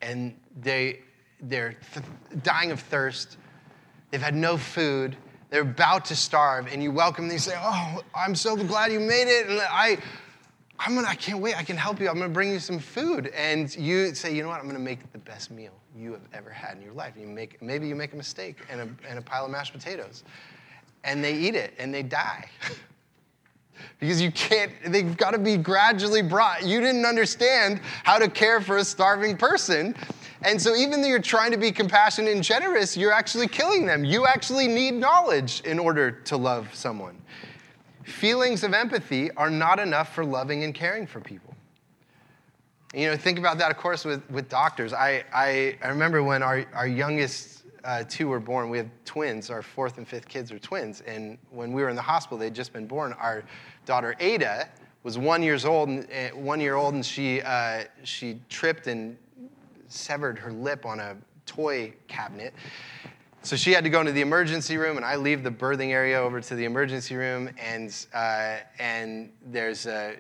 and 0.02 0.36
they, 0.60 1.02
they're 1.42 1.76
th- 1.94 2.06
dying 2.42 2.72
of 2.72 2.80
thirst, 2.80 3.38
they've 4.10 4.20
had 4.20 4.36
no 4.36 4.58
food, 4.58 5.16
they're 5.52 5.62
about 5.62 6.06
to 6.06 6.16
starve, 6.16 6.66
and 6.74 6.82
you 6.82 6.92
welcome 6.92 7.28
them, 7.28 7.34
you 7.34 7.40
say, 7.40 7.56
Oh, 7.56 8.02
I'm 8.16 8.34
so 8.34 8.56
glad 8.56 8.92
you 8.92 9.00
made 9.00 9.28
it. 9.28 9.48
And 9.48 9.60
I, 9.62 10.00
I'm 10.80 10.96
gonna, 10.96 11.08
I 11.08 11.16
can't 11.16 11.40
wait, 11.40 11.58
I 11.58 11.64
can 11.64 11.76
help 11.76 12.00
you. 12.00 12.08
I'm 12.08 12.18
gonna 12.18 12.30
bring 12.30 12.52
you 12.52 12.60
some 12.60 12.80
food. 12.80 13.28
And 13.28 13.76
you 13.76 14.16
say, 14.16 14.34
you 14.34 14.42
know 14.44 14.50
what, 14.50 14.62
I'm 14.62 14.68
gonna 14.68 14.80
make 14.80 15.12
the 15.12 15.18
best 15.18 15.52
meal 15.52 15.74
you 15.96 16.14
have 16.14 16.22
ever 16.34 16.50
had 16.50 16.78
in 16.78 16.82
your 16.82 16.94
life. 16.94 17.16
And 17.16 17.24
you 17.24 17.30
make, 17.30 17.62
maybe 17.62 17.88
you 17.88 17.96
make 17.96 18.14
a 18.14 18.16
mistake 18.16 18.58
and 18.70 18.82
a, 18.82 18.90
and 19.08 19.20
a 19.20 19.22
pile 19.22 19.46
of 19.46 19.52
mashed 19.52 19.74
potatoes. 19.74 20.24
And 21.04 21.24
they 21.24 21.36
eat 21.36 21.56
it 21.56 21.74
and 21.78 21.94
they 21.94 22.04
die. 22.04 22.50
because 24.00 24.22
you 24.22 24.32
can't, 24.32 24.72
they've 24.86 25.18
got 25.18 25.32
to 25.32 25.38
be 25.38 25.58
gradually 25.58 26.22
brought. 26.22 26.66
You 26.66 26.80
didn't 26.80 27.06
understand 27.06 27.82
how 28.04 28.18
to 28.18 28.30
care 28.30 28.62
for 28.62 28.78
a 28.78 28.84
starving 28.84 29.38
person. 29.38 29.96
And 30.42 30.62
so, 30.62 30.76
even 30.76 31.02
though 31.02 31.08
you're 31.10 31.20
trying 31.20 31.52
to 31.52 31.58
be 31.58 31.70
compassionate 31.70 32.34
and 32.34 32.42
generous, 32.42 32.96
you're 32.96 33.12
actually 33.12 33.48
killing 33.48 33.86
them. 33.86 34.06
You 34.06 34.26
actually 34.26 34.70
need 34.70 34.94
knowledge 34.94 35.62
in 35.66 35.78
order 35.78 36.12
to 36.12 36.38
love 36.38 36.74
someone. 36.74 37.22
Feelings 38.10 38.64
of 38.64 38.74
empathy 38.74 39.32
are 39.32 39.50
not 39.50 39.80
enough 39.80 40.14
for 40.14 40.26
loving 40.26 40.64
and 40.64 40.74
caring 40.74 41.06
for 41.06 41.20
people. 41.20 41.54
You 42.94 43.08
know, 43.08 43.18
think 43.18 43.38
about 43.38 43.60
that, 43.60 43.70
of 43.70 43.78
course, 43.78 44.04
with, 44.04 44.28
with 44.32 44.50
doctors. 44.50 44.94
I, 44.94 45.24
I, 45.32 45.78
I 45.84 45.90
remember 45.90 46.24
when 46.24 46.42
our, 46.42 46.66
our 46.74 46.88
youngest 46.88 47.64
uh, 47.84 48.04
two 48.10 48.28
were 48.28 48.40
born, 48.40 48.70
we 48.70 48.80
have 48.80 48.90
twins. 49.06 49.52
Our 49.52 49.62
fourth 49.62 50.00
and 50.00 50.08
fifth 50.08 50.28
kids 50.28 50.52
are 50.52 50.58
twins. 50.58 51.02
And 51.02 51.38
when 51.52 51.72
we 51.72 51.84
were 51.84 51.90
in 51.90 51.96
the 51.96 52.02
hospital, 52.02 52.40
they'd 52.40 52.56
just 52.56 52.74
been 52.74 52.88
born. 52.88 53.14
Our 53.14 53.44
daughter, 53.86 54.16
Ada, 54.20 54.68
was 55.04 55.18
one 55.18 55.44
years 55.44 55.64
old, 55.64 55.90
uh, 55.90 56.36
one 56.36 56.60
year 56.60 56.76
old, 56.76 56.96
and 56.96 57.06
she, 57.06 57.42
uh, 57.42 57.84
she 58.04 58.40
tripped 58.50 58.88
and 58.88 59.18
severed 59.88 60.40
her 60.40 60.52
lip 60.52 60.86
on 60.86 61.00
a 61.00 61.16
toy 61.46 61.94
cabinet. 62.08 62.54
So 63.42 63.56
she 63.56 63.72
had 63.72 63.84
to 63.86 63.90
go 63.90 64.00
into 64.02 64.12
the 64.12 64.22
emergency 64.22 64.78
room, 64.78 64.98
and 64.98 65.06
I 65.06 65.16
leave 65.16 65.44
the 65.44 65.52
birthing 65.52 65.92
area 65.92 66.20
over 66.20 66.42
to 66.42 66.56
the 66.56 66.66
emergency 66.66 67.16
room, 67.16 67.50
and, 67.58 67.94
uh, 68.14 68.58
and 68.80 69.32
there's 69.46 69.86
a 69.86 70.18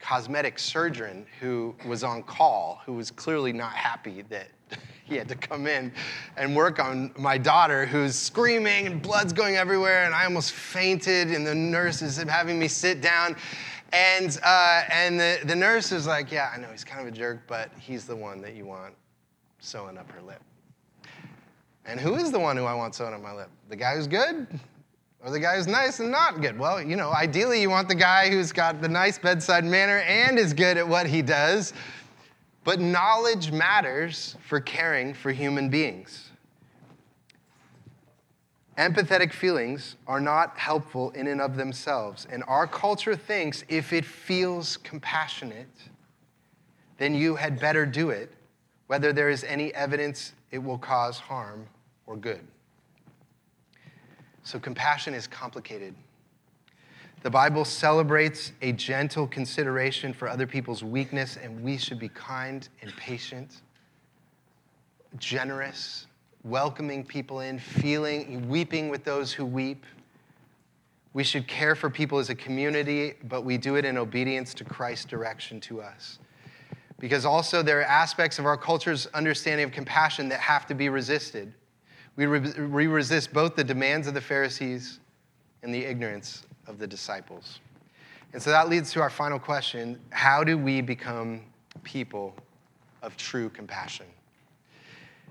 cosmetic 0.00 0.58
surgeon 0.58 1.26
who 1.40 1.74
was 1.86 2.04
on 2.04 2.22
call 2.22 2.80
who 2.86 2.92
was 2.92 3.10
clearly 3.10 3.52
not 3.52 3.72
happy 3.72 4.22
that 4.28 4.48
he 5.04 5.16
had 5.16 5.28
to 5.28 5.34
come 5.34 5.66
in 5.66 5.92
and 6.36 6.54
work 6.54 6.78
on 6.78 7.12
my 7.18 7.36
daughter 7.36 7.84
who's 7.84 8.14
screaming 8.14 8.86
and 8.86 9.02
blood's 9.02 9.32
going 9.32 9.56
everywhere 9.56 10.04
and 10.04 10.14
i 10.14 10.22
almost 10.22 10.52
fainted 10.52 11.32
and 11.32 11.44
the 11.44 11.52
nurse 11.52 12.00
is 12.00 12.16
having 12.16 12.60
me 12.60 12.68
sit 12.68 13.00
down 13.00 13.34
and, 13.92 14.38
uh, 14.44 14.82
and 14.90 15.18
the, 15.18 15.38
the 15.44 15.56
nurse 15.56 15.92
is 15.92 16.06
like, 16.06 16.30
Yeah, 16.30 16.50
I 16.54 16.58
know 16.58 16.68
he's 16.70 16.84
kind 16.84 17.00
of 17.00 17.12
a 17.12 17.16
jerk, 17.16 17.40
but 17.46 17.70
he's 17.78 18.04
the 18.04 18.16
one 18.16 18.40
that 18.42 18.54
you 18.54 18.66
want 18.66 18.94
sewing 19.60 19.96
up 19.96 20.10
her 20.10 20.20
lip. 20.20 20.42
And 21.88 21.98
who 21.98 22.16
is 22.16 22.30
the 22.30 22.38
one 22.38 22.54
who 22.58 22.64
I 22.64 22.74
want 22.74 22.94
sewing 22.94 23.14
up 23.14 23.22
my 23.22 23.32
lip? 23.32 23.48
The 23.70 23.76
guy 23.76 23.96
who's 23.96 24.06
good 24.06 24.46
or 25.24 25.30
the 25.30 25.40
guy 25.40 25.56
who's 25.56 25.66
nice 25.66 26.00
and 26.00 26.10
not 26.10 26.42
good? 26.42 26.58
Well, 26.58 26.82
you 26.82 26.96
know, 26.96 27.10
ideally 27.12 27.62
you 27.62 27.70
want 27.70 27.88
the 27.88 27.94
guy 27.94 28.28
who's 28.28 28.52
got 28.52 28.82
the 28.82 28.88
nice 28.88 29.18
bedside 29.18 29.64
manner 29.64 30.00
and 30.00 30.38
is 30.38 30.52
good 30.52 30.76
at 30.76 30.86
what 30.86 31.06
he 31.06 31.22
does. 31.22 31.72
But 32.62 32.78
knowledge 32.78 33.52
matters 33.52 34.36
for 34.42 34.60
caring 34.60 35.14
for 35.14 35.32
human 35.32 35.70
beings. 35.70 36.30
Empathetic 38.76 39.32
feelings 39.32 39.96
are 40.06 40.20
not 40.20 40.58
helpful 40.58 41.10
in 41.12 41.26
and 41.26 41.40
of 41.40 41.56
themselves. 41.56 42.26
And 42.30 42.44
our 42.46 42.66
culture 42.66 43.16
thinks 43.16 43.64
if 43.70 43.94
it 43.94 44.04
feels 44.04 44.76
compassionate, 44.76 45.66
then 46.98 47.14
you 47.14 47.34
had 47.34 47.58
better 47.58 47.86
do 47.86 48.10
it, 48.10 48.30
whether 48.88 49.10
there 49.10 49.30
is 49.30 49.42
any 49.44 49.74
evidence 49.74 50.34
it 50.50 50.58
will 50.58 50.78
cause 50.78 51.18
harm 51.18 51.66
or 52.08 52.16
good. 52.16 52.40
So, 54.42 54.58
compassion 54.58 55.14
is 55.14 55.26
complicated. 55.26 55.94
The 57.22 57.30
Bible 57.30 57.64
celebrates 57.64 58.52
a 58.62 58.72
gentle 58.72 59.26
consideration 59.26 60.12
for 60.12 60.28
other 60.28 60.46
people's 60.46 60.82
weakness, 60.82 61.36
and 61.36 61.62
we 61.62 61.76
should 61.76 61.98
be 61.98 62.08
kind 62.08 62.66
and 62.80 62.92
patient, 62.96 63.60
generous, 65.18 66.06
welcoming 66.44 67.04
people 67.04 67.40
in, 67.40 67.58
feeling, 67.58 68.48
weeping 68.48 68.88
with 68.88 69.04
those 69.04 69.32
who 69.32 69.44
weep. 69.44 69.84
We 71.12 71.24
should 71.24 71.46
care 71.46 71.74
for 71.74 71.90
people 71.90 72.18
as 72.18 72.30
a 72.30 72.34
community, 72.34 73.14
but 73.24 73.44
we 73.44 73.58
do 73.58 73.74
it 73.74 73.84
in 73.84 73.98
obedience 73.98 74.54
to 74.54 74.64
Christ's 74.64 75.04
direction 75.04 75.60
to 75.62 75.82
us. 75.82 76.20
Because 77.00 77.24
also, 77.24 77.62
there 77.62 77.80
are 77.80 77.84
aspects 77.84 78.38
of 78.38 78.46
our 78.46 78.56
culture's 78.56 79.06
understanding 79.08 79.64
of 79.64 79.72
compassion 79.72 80.28
that 80.30 80.40
have 80.40 80.66
to 80.66 80.74
be 80.74 80.88
resisted. 80.88 81.52
We, 82.18 82.26
re- 82.26 82.66
we 82.66 82.88
resist 82.88 83.32
both 83.32 83.54
the 83.54 83.62
demands 83.62 84.08
of 84.08 84.14
the 84.14 84.20
Pharisees 84.20 84.98
and 85.62 85.72
the 85.72 85.84
ignorance 85.84 86.46
of 86.66 86.80
the 86.80 86.86
disciples. 86.86 87.60
And 88.32 88.42
so 88.42 88.50
that 88.50 88.68
leads 88.68 88.92
to 88.94 89.00
our 89.00 89.08
final 89.08 89.38
question 89.38 90.00
How 90.10 90.42
do 90.42 90.58
we 90.58 90.80
become 90.80 91.42
people 91.84 92.34
of 93.02 93.16
true 93.16 93.48
compassion? 93.48 94.06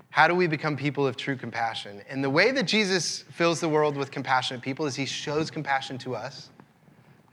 How 0.08 0.26
do 0.26 0.34
we 0.34 0.46
become 0.46 0.78
people 0.78 1.06
of 1.06 1.18
true 1.18 1.36
compassion? 1.36 2.00
And 2.08 2.24
the 2.24 2.30
way 2.30 2.52
that 2.52 2.62
Jesus 2.62 3.22
fills 3.32 3.60
the 3.60 3.68
world 3.68 3.94
with 3.94 4.10
compassionate 4.10 4.62
people 4.62 4.86
is 4.86 4.96
he 4.96 5.04
shows 5.04 5.50
compassion 5.50 5.98
to 5.98 6.16
us. 6.16 6.48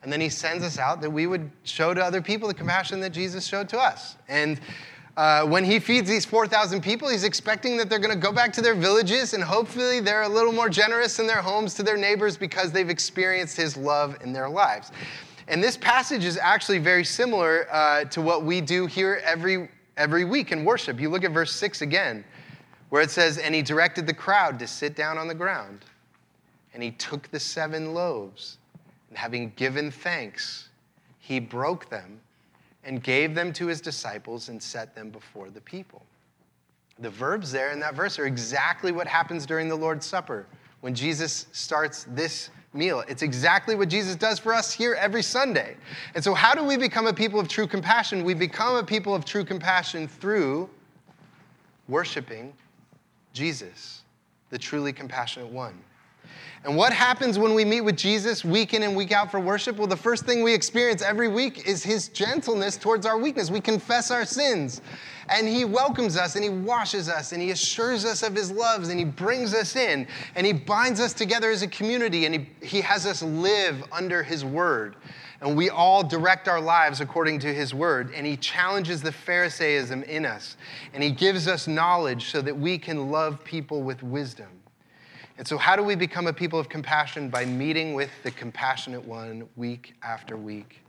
And 0.04 0.12
then 0.12 0.20
he 0.20 0.28
sends 0.28 0.66
us 0.66 0.78
out 0.78 1.00
that 1.00 1.10
we 1.10 1.28
would 1.28 1.50
show 1.64 1.94
to 1.94 2.04
other 2.04 2.22
people 2.22 2.50
the 2.50 2.54
compassion 2.54 3.00
that 3.00 3.12
Jesus 3.12 3.48
showed 3.48 3.70
to 3.70 3.80
us. 3.80 4.18
And 4.28 4.60
uh, 5.18 5.46
when 5.46 5.64
he 5.64 5.80
feeds 5.80 6.10
these 6.10 6.26
4,000 6.26 6.82
people, 6.82 7.08
he's 7.08 7.24
expecting 7.24 7.78
that 7.78 7.90
they're 7.90 8.00
going 8.00 8.14
to 8.14 8.20
go 8.20 8.34
back 8.34 8.52
to 8.54 8.62
their 8.62 8.76
villages 8.76 9.34
and 9.34 9.44
hopefully 9.44 10.00
they're 10.00 10.24
a 10.24 10.30
little 10.30 10.52
more 10.52 10.70
generous 10.70 11.20
in 11.20 11.28
their 11.28 11.42
homes 11.42 11.74
to 11.76 11.84
their 11.84 11.98
neighbors 11.98 12.36
because 12.36 12.72
they've 12.72 12.90
experienced 12.90 13.56
his 13.56 13.78
love 13.78 14.18
in 14.22 14.34
their 14.34 14.50
lives. 14.50 14.92
And 15.48 15.64
this 15.64 15.78
passage 15.78 16.26
is 16.26 16.38
actually 16.38 16.80
very 16.80 17.06
similar 17.06 17.68
uh, 17.72 18.06
to 18.06 18.22
what 18.22 18.44
we 18.44 18.60
do 18.60 18.88
here 18.88 19.22
every, 19.24 19.70
every 19.96 20.26
week 20.26 20.52
in 20.52 20.66
worship. 20.66 21.00
You 21.00 21.10
look 21.10 21.24
at 21.24 21.32
verse 21.32 21.52
6 21.54 21.82
again 21.82 22.26
where 22.90 23.02
it 23.02 23.12
says, 23.12 23.38
And 23.38 23.54
he 23.54 23.62
directed 23.62 24.08
the 24.08 24.14
crowd 24.14 24.60
to 24.60 24.68
sit 24.68 24.96
down 24.96 25.18
on 25.18 25.28
the 25.28 25.36
ground. 25.36 25.86
And 26.74 26.84
he 26.84 26.92
took 26.92 27.30
the 27.30 27.40
seven 27.40 27.94
loaves, 27.94 28.58
and 29.10 29.18
having 29.18 29.54
given 29.56 29.92
thanks, 29.92 30.70
he 31.20 31.40
broke 31.40 31.90
them 31.90 32.20
and 32.86 33.02
gave 33.04 33.36
them 33.36 33.52
to 33.54 33.68
his 33.68 33.82
disciples 33.82 34.50
and 34.50 34.62
set 34.62 34.96
them 34.96 35.10
before 35.10 35.50
the 35.50 35.62
people. 35.62 36.04
The 37.00 37.10
verbs 37.10 37.52
there 37.52 37.72
in 37.72 37.80
that 37.82 37.96
verse 37.96 38.18
are 38.20 38.26
exactly 38.26 38.92
what 38.92 39.08
happens 39.08 39.46
during 39.46 39.68
the 39.68 39.76
Lord's 39.76 40.06
Supper 40.06 40.46
when 40.82 40.96
Jesus 40.96 41.48
starts 41.52 42.06
this 42.12 42.52
meal. 42.74 43.04
It's 43.08 43.22
exactly 43.22 43.76
what 43.76 43.90
Jesus 43.90 44.16
does 44.16 44.40
for 44.40 44.54
us 44.54 44.72
here 44.72 44.94
every 44.94 45.24
Sunday. 45.24 45.76
And 46.14 46.24
so, 46.24 46.34
how 46.34 46.54
do 46.54 46.64
we 46.64 46.78
become 46.78 47.08
a 47.08 47.14
people 47.14 47.40
of 47.40 47.48
true 47.48 47.68
compassion? 47.68 48.24
We 48.24 48.34
become 48.34 48.76
a 48.76 48.84
people 48.84 49.16
of 49.16 49.26
true 49.26 49.44
compassion 49.44 50.08
through 50.08 50.70
worshiping 51.88 52.54
Jesus, 53.34 54.04
the 54.50 54.58
truly 54.58 54.94
compassionate 54.94 55.50
one. 55.50 55.78
And 56.64 56.76
what 56.76 56.92
happens 56.92 57.38
when 57.38 57.54
we 57.54 57.64
meet 57.64 57.82
with 57.82 57.96
Jesus 57.96 58.44
week 58.44 58.74
in 58.74 58.82
and 58.82 58.96
week 58.96 59.12
out 59.12 59.30
for 59.30 59.40
worship? 59.40 59.78
Well, 59.78 59.88
the 59.88 59.96
first 59.96 60.26
thing 60.26 60.42
we 60.42 60.54
experience 60.54 61.04
every 61.04 61.28
week 61.28 61.68
is 61.68 61.84
his 61.84 62.08
gentleness 62.08 62.76
towards 62.76 63.06
our 63.06 63.20
weakness. 63.20 63.52
We 63.52 63.62
confess 63.62 64.10
our 64.10 64.26
sins, 64.26 64.82
and 65.30 65.48
he 65.48 65.64
welcomes 65.64 66.18
us, 66.18 66.36
and 66.36 66.44
he 66.44 66.50
washes 66.50 67.08
us, 67.08 67.34
and 67.34 67.42
he 67.42 67.52
assures 67.52 68.04
us 68.04 68.24
of 68.24 68.34
his 68.34 68.52
loves, 68.52 68.90
and 68.90 68.98
he 68.98 69.06
brings 69.06 69.54
us 69.54 69.76
in, 69.76 70.08
and 70.34 70.46
he 70.46 70.54
binds 70.54 71.00
us 71.00 71.14
together 71.14 71.52
as 71.52 71.62
a 71.62 71.68
community, 71.68 72.26
and 72.26 72.34
he, 72.34 72.50
he 72.66 72.82
has 72.82 73.06
us 73.06 73.22
live 73.22 73.84
under 73.92 74.24
his 74.24 74.44
word. 74.44 74.96
And 75.42 75.56
we 75.56 75.70
all 75.70 76.02
direct 76.04 76.48
our 76.48 76.62
lives 76.62 77.02
according 77.02 77.40
to 77.40 77.54
his 77.54 77.74
word. 77.74 78.12
And 78.16 78.26
he 78.26 78.38
challenges 78.38 79.02
the 79.02 79.12
Pharisaism 79.12 80.02
in 80.04 80.26
us. 80.26 80.58
And 80.94 81.04
he 81.04 81.12
gives 81.12 81.48
us 81.48 81.68
knowledge 81.68 82.32
so 82.32 82.42
that 82.42 82.58
we 82.58 82.80
can 82.80 83.12
love 83.12 83.44
people 83.44 83.84
with 83.84 84.02
wisdom. 84.02 84.48
And 85.38 85.48
so, 85.48 85.58
how 85.58 85.76
do 85.76 85.84
we 85.84 85.96
become 85.96 86.28
a 86.28 86.34
people 86.34 86.60
of 86.60 86.70
compassion? 86.70 87.30
By 87.30 87.46
meeting 87.46 87.94
with 87.94 88.10
the 88.24 88.32
compassionate 88.32 89.06
one 89.06 89.50
week 89.56 89.94
after 90.02 90.38
week. 90.38 90.82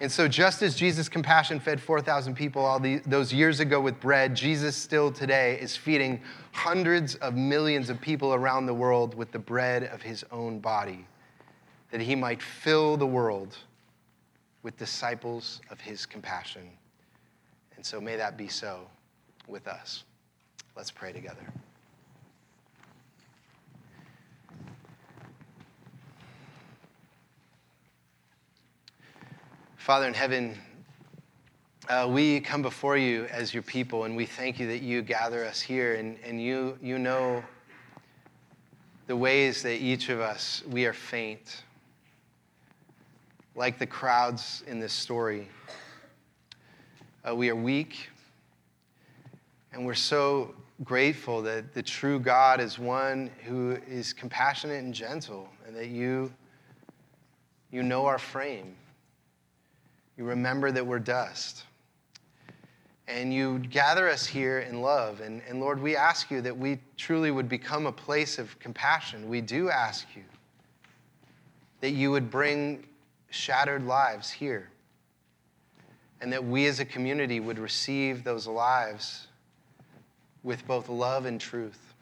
And 0.00 0.10
so, 0.10 0.28
just 0.28 0.62
as 0.62 0.74
Jesus' 0.74 1.08
compassion 1.08 1.60
fed 1.60 1.80
4,000 1.80 2.34
people 2.34 2.64
all 2.64 2.78
the, 2.78 2.98
those 3.06 3.32
years 3.32 3.60
ago 3.60 3.80
with 3.80 4.00
bread, 4.00 4.34
Jesus 4.34 4.76
still 4.76 5.10
today 5.10 5.58
is 5.60 5.76
feeding 5.76 6.20
hundreds 6.52 7.14
of 7.16 7.34
millions 7.34 7.88
of 7.88 8.00
people 8.00 8.34
around 8.34 8.66
the 8.66 8.74
world 8.74 9.14
with 9.14 9.32
the 9.32 9.38
bread 9.38 9.84
of 9.84 10.02
his 10.02 10.24
own 10.30 10.58
body 10.58 11.06
that 11.90 12.00
he 12.00 12.16
might 12.16 12.42
fill 12.42 12.96
the 12.96 13.06
world 13.06 13.56
with 14.64 14.76
disciples 14.76 15.60
of 15.70 15.80
his 15.80 16.06
compassion. 16.06 16.68
And 17.76 17.86
so 17.86 18.00
may 18.00 18.16
that 18.16 18.36
be 18.36 18.48
so 18.48 18.88
with 19.46 19.68
us. 19.68 20.02
Let's 20.76 20.90
pray 20.90 21.12
together. 21.12 21.46
Father 29.84 30.06
in 30.06 30.14
heaven, 30.14 30.58
uh, 31.90 32.08
we 32.10 32.40
come 32.40 32.62
before 32.62 32.96
you 32.96 33.26
as 33.26 33.52
your 33.52 33.62
people, 33.62 34.04
and 34.04 34.16
we 34.16 34.24
thank 34.24 34.58
you 34.58 34.66
that 34.68 34.80
you 34.80 35.02
gather 35.02 35.44
us 35.44 35.60
here, 35.60 35.96
and, 35.96 36.16
and 36.24 36.42
you, 36.42 36.78
you 36.80 36.98
know 36.98 37.44
the 39.08 39.14
ways 39.14 39.62
that 39.62 39.74
each 39.74 40.08
of 40.08 40.20
us, 40.20 40.62
we 40.70 40.86
are 40.86 40.94
faint, 40.94 41.64
like 43.54 43.78
the 43.78 43.84
crowds 43.84 44.64
in 44.66 44.80
this 44.80 44.94
story. 44.94 45.48
Uh, 47.28 47.34
we 47.34 47.50
are 47.50 47.54
weak, 47.54 48.08
and 49.74 49.84
we're 49.84 49.92
so 49.92 50.54
grateful 50.82 51.42
that 51.42 51.74
the 51.74 51.82
true 51.82 52.18
God 52.18 52.58
is 52.58 52.78
one 52.78 53.30
who 53.44 53.76
is 53.86 54.14
compassionate 54.14 54.82
and 54.82 54.94
gentle, 54.94 55.46
and 55.66 55.76
that 55.76 55.88
you, 55.88 56.32
you 57.70 57.82
know 57.82 58.06
our 58.06 58.18
frame. 58.18 58.76
You 60.16 60.24
remember 60.24 60.70
that 60.70 60.86
we're 60.86 60.98
dust. 60.98 61.64
And 63.06 63.34
you 63.34 63.58
gather 63.58 64.08
us 64.08 64.24
here 64.24 64.60
in 64.60 64.80
love. 64.80 65.20
And, 65.20 65.42
and 65.48 65.60
Lord, 65.60 65.80
we 65.80 65.96
ask 65.96 66.30
you 66.30 66.40
that 66.40 66.56
we 66.56 66.78
truly 66.96 67.30
would 67.30 67.48
become 67.48 67.86
a 67.86 67.92
place 67.92 68.38
of 68.38 68.58
compassion. 68.60 69.28
We 69.28 69.40
do 69.40 69.68
ask 69.68 70.06
you 70.16 70.22
that 71.80 71.90
you 71.90 72.10
would 72.10 72.30
bring 72.30 72.86
shattered 73.28 73.84
lives 73.84 74.30
here. 74.30 74.70
And 76.20 76.32
that 76.32 76.42
we 76.42 76.66
as 76.66 76.80
a 76.80 76.84
community 76.84 77.40
would 77.40 77.58
receive 77.58 78.24
those 78.24 78.46
lives 78.46 79.26
with 80.42 80.66
both 80.66 80.88
love 80.88 81.26
and 81.26 81.38
truth. 81.38 81.94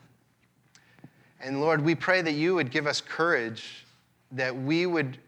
And 1.41 1.61
Lord, 1.61 1.81
we 1.81 1.97
pray 1.97 2.23
that 2.23 2.33
you 2.33 2.55
would 2.55 2.71
give 2.71 2.87
us 2.87 3.01
courage, 3.01 3.85
that 4.31 4.57
we 4.57 4.87
would 4.87 5.19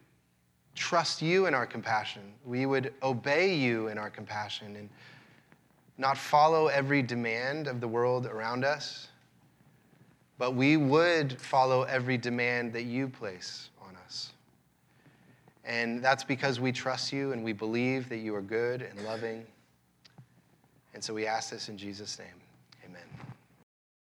trust 0.74 1.22
you 1.22 1.46
in 1.46 1.54
our 1.54 1.66
compassion. 1.66 2.22
We 2.44 2.66
would 2.66 2.92
obey 3.02 3.54
you 3.54 3.88
in 3.88 3.98
our 3.98 4.10
compassion 4.10 4.76
and 4.76 4.88
not 5.98 6.18
follow 6.18 6.66
every 6.68 7.02
demand 7.02 7.68
of 7.68 7.80
the 7.80 7.88
world 7.88 8.26
around 8.26 8.64
us, 8.64 9.08
but 10.38 10.54
we 10.54 10.76
would 10.76 11.40
follow 11.40 11.82
every 11.82 12.18
demand 12.18 12.72
that 12.72 12.82
you 12.82 13.08
place 13.08 13.70
on 13.80 13.94
us. 14.04 14.32
And 15.64 16.02
that's 16.02 16.24
because 16.24 16.58
we 16.58 16.72
trust 16.72 17.12
you 17.12 17.32
and 17.32 17.44
we 17.44 17.52
believe 17.52 18.08
that 18.08 18.18
you 18.18 18.34
are 18.34 18.42
good 18.42 18.82
and 18.82 19.04
loving. 19.04 19.46
And 20.94 21.02
so 21.02 21.14
we 21.14 21.26
ask 21.26 21.50
this 21.50 21.68
in 21.68 21.78
Jesus' 21.78 22.18
name. 22.18 22.43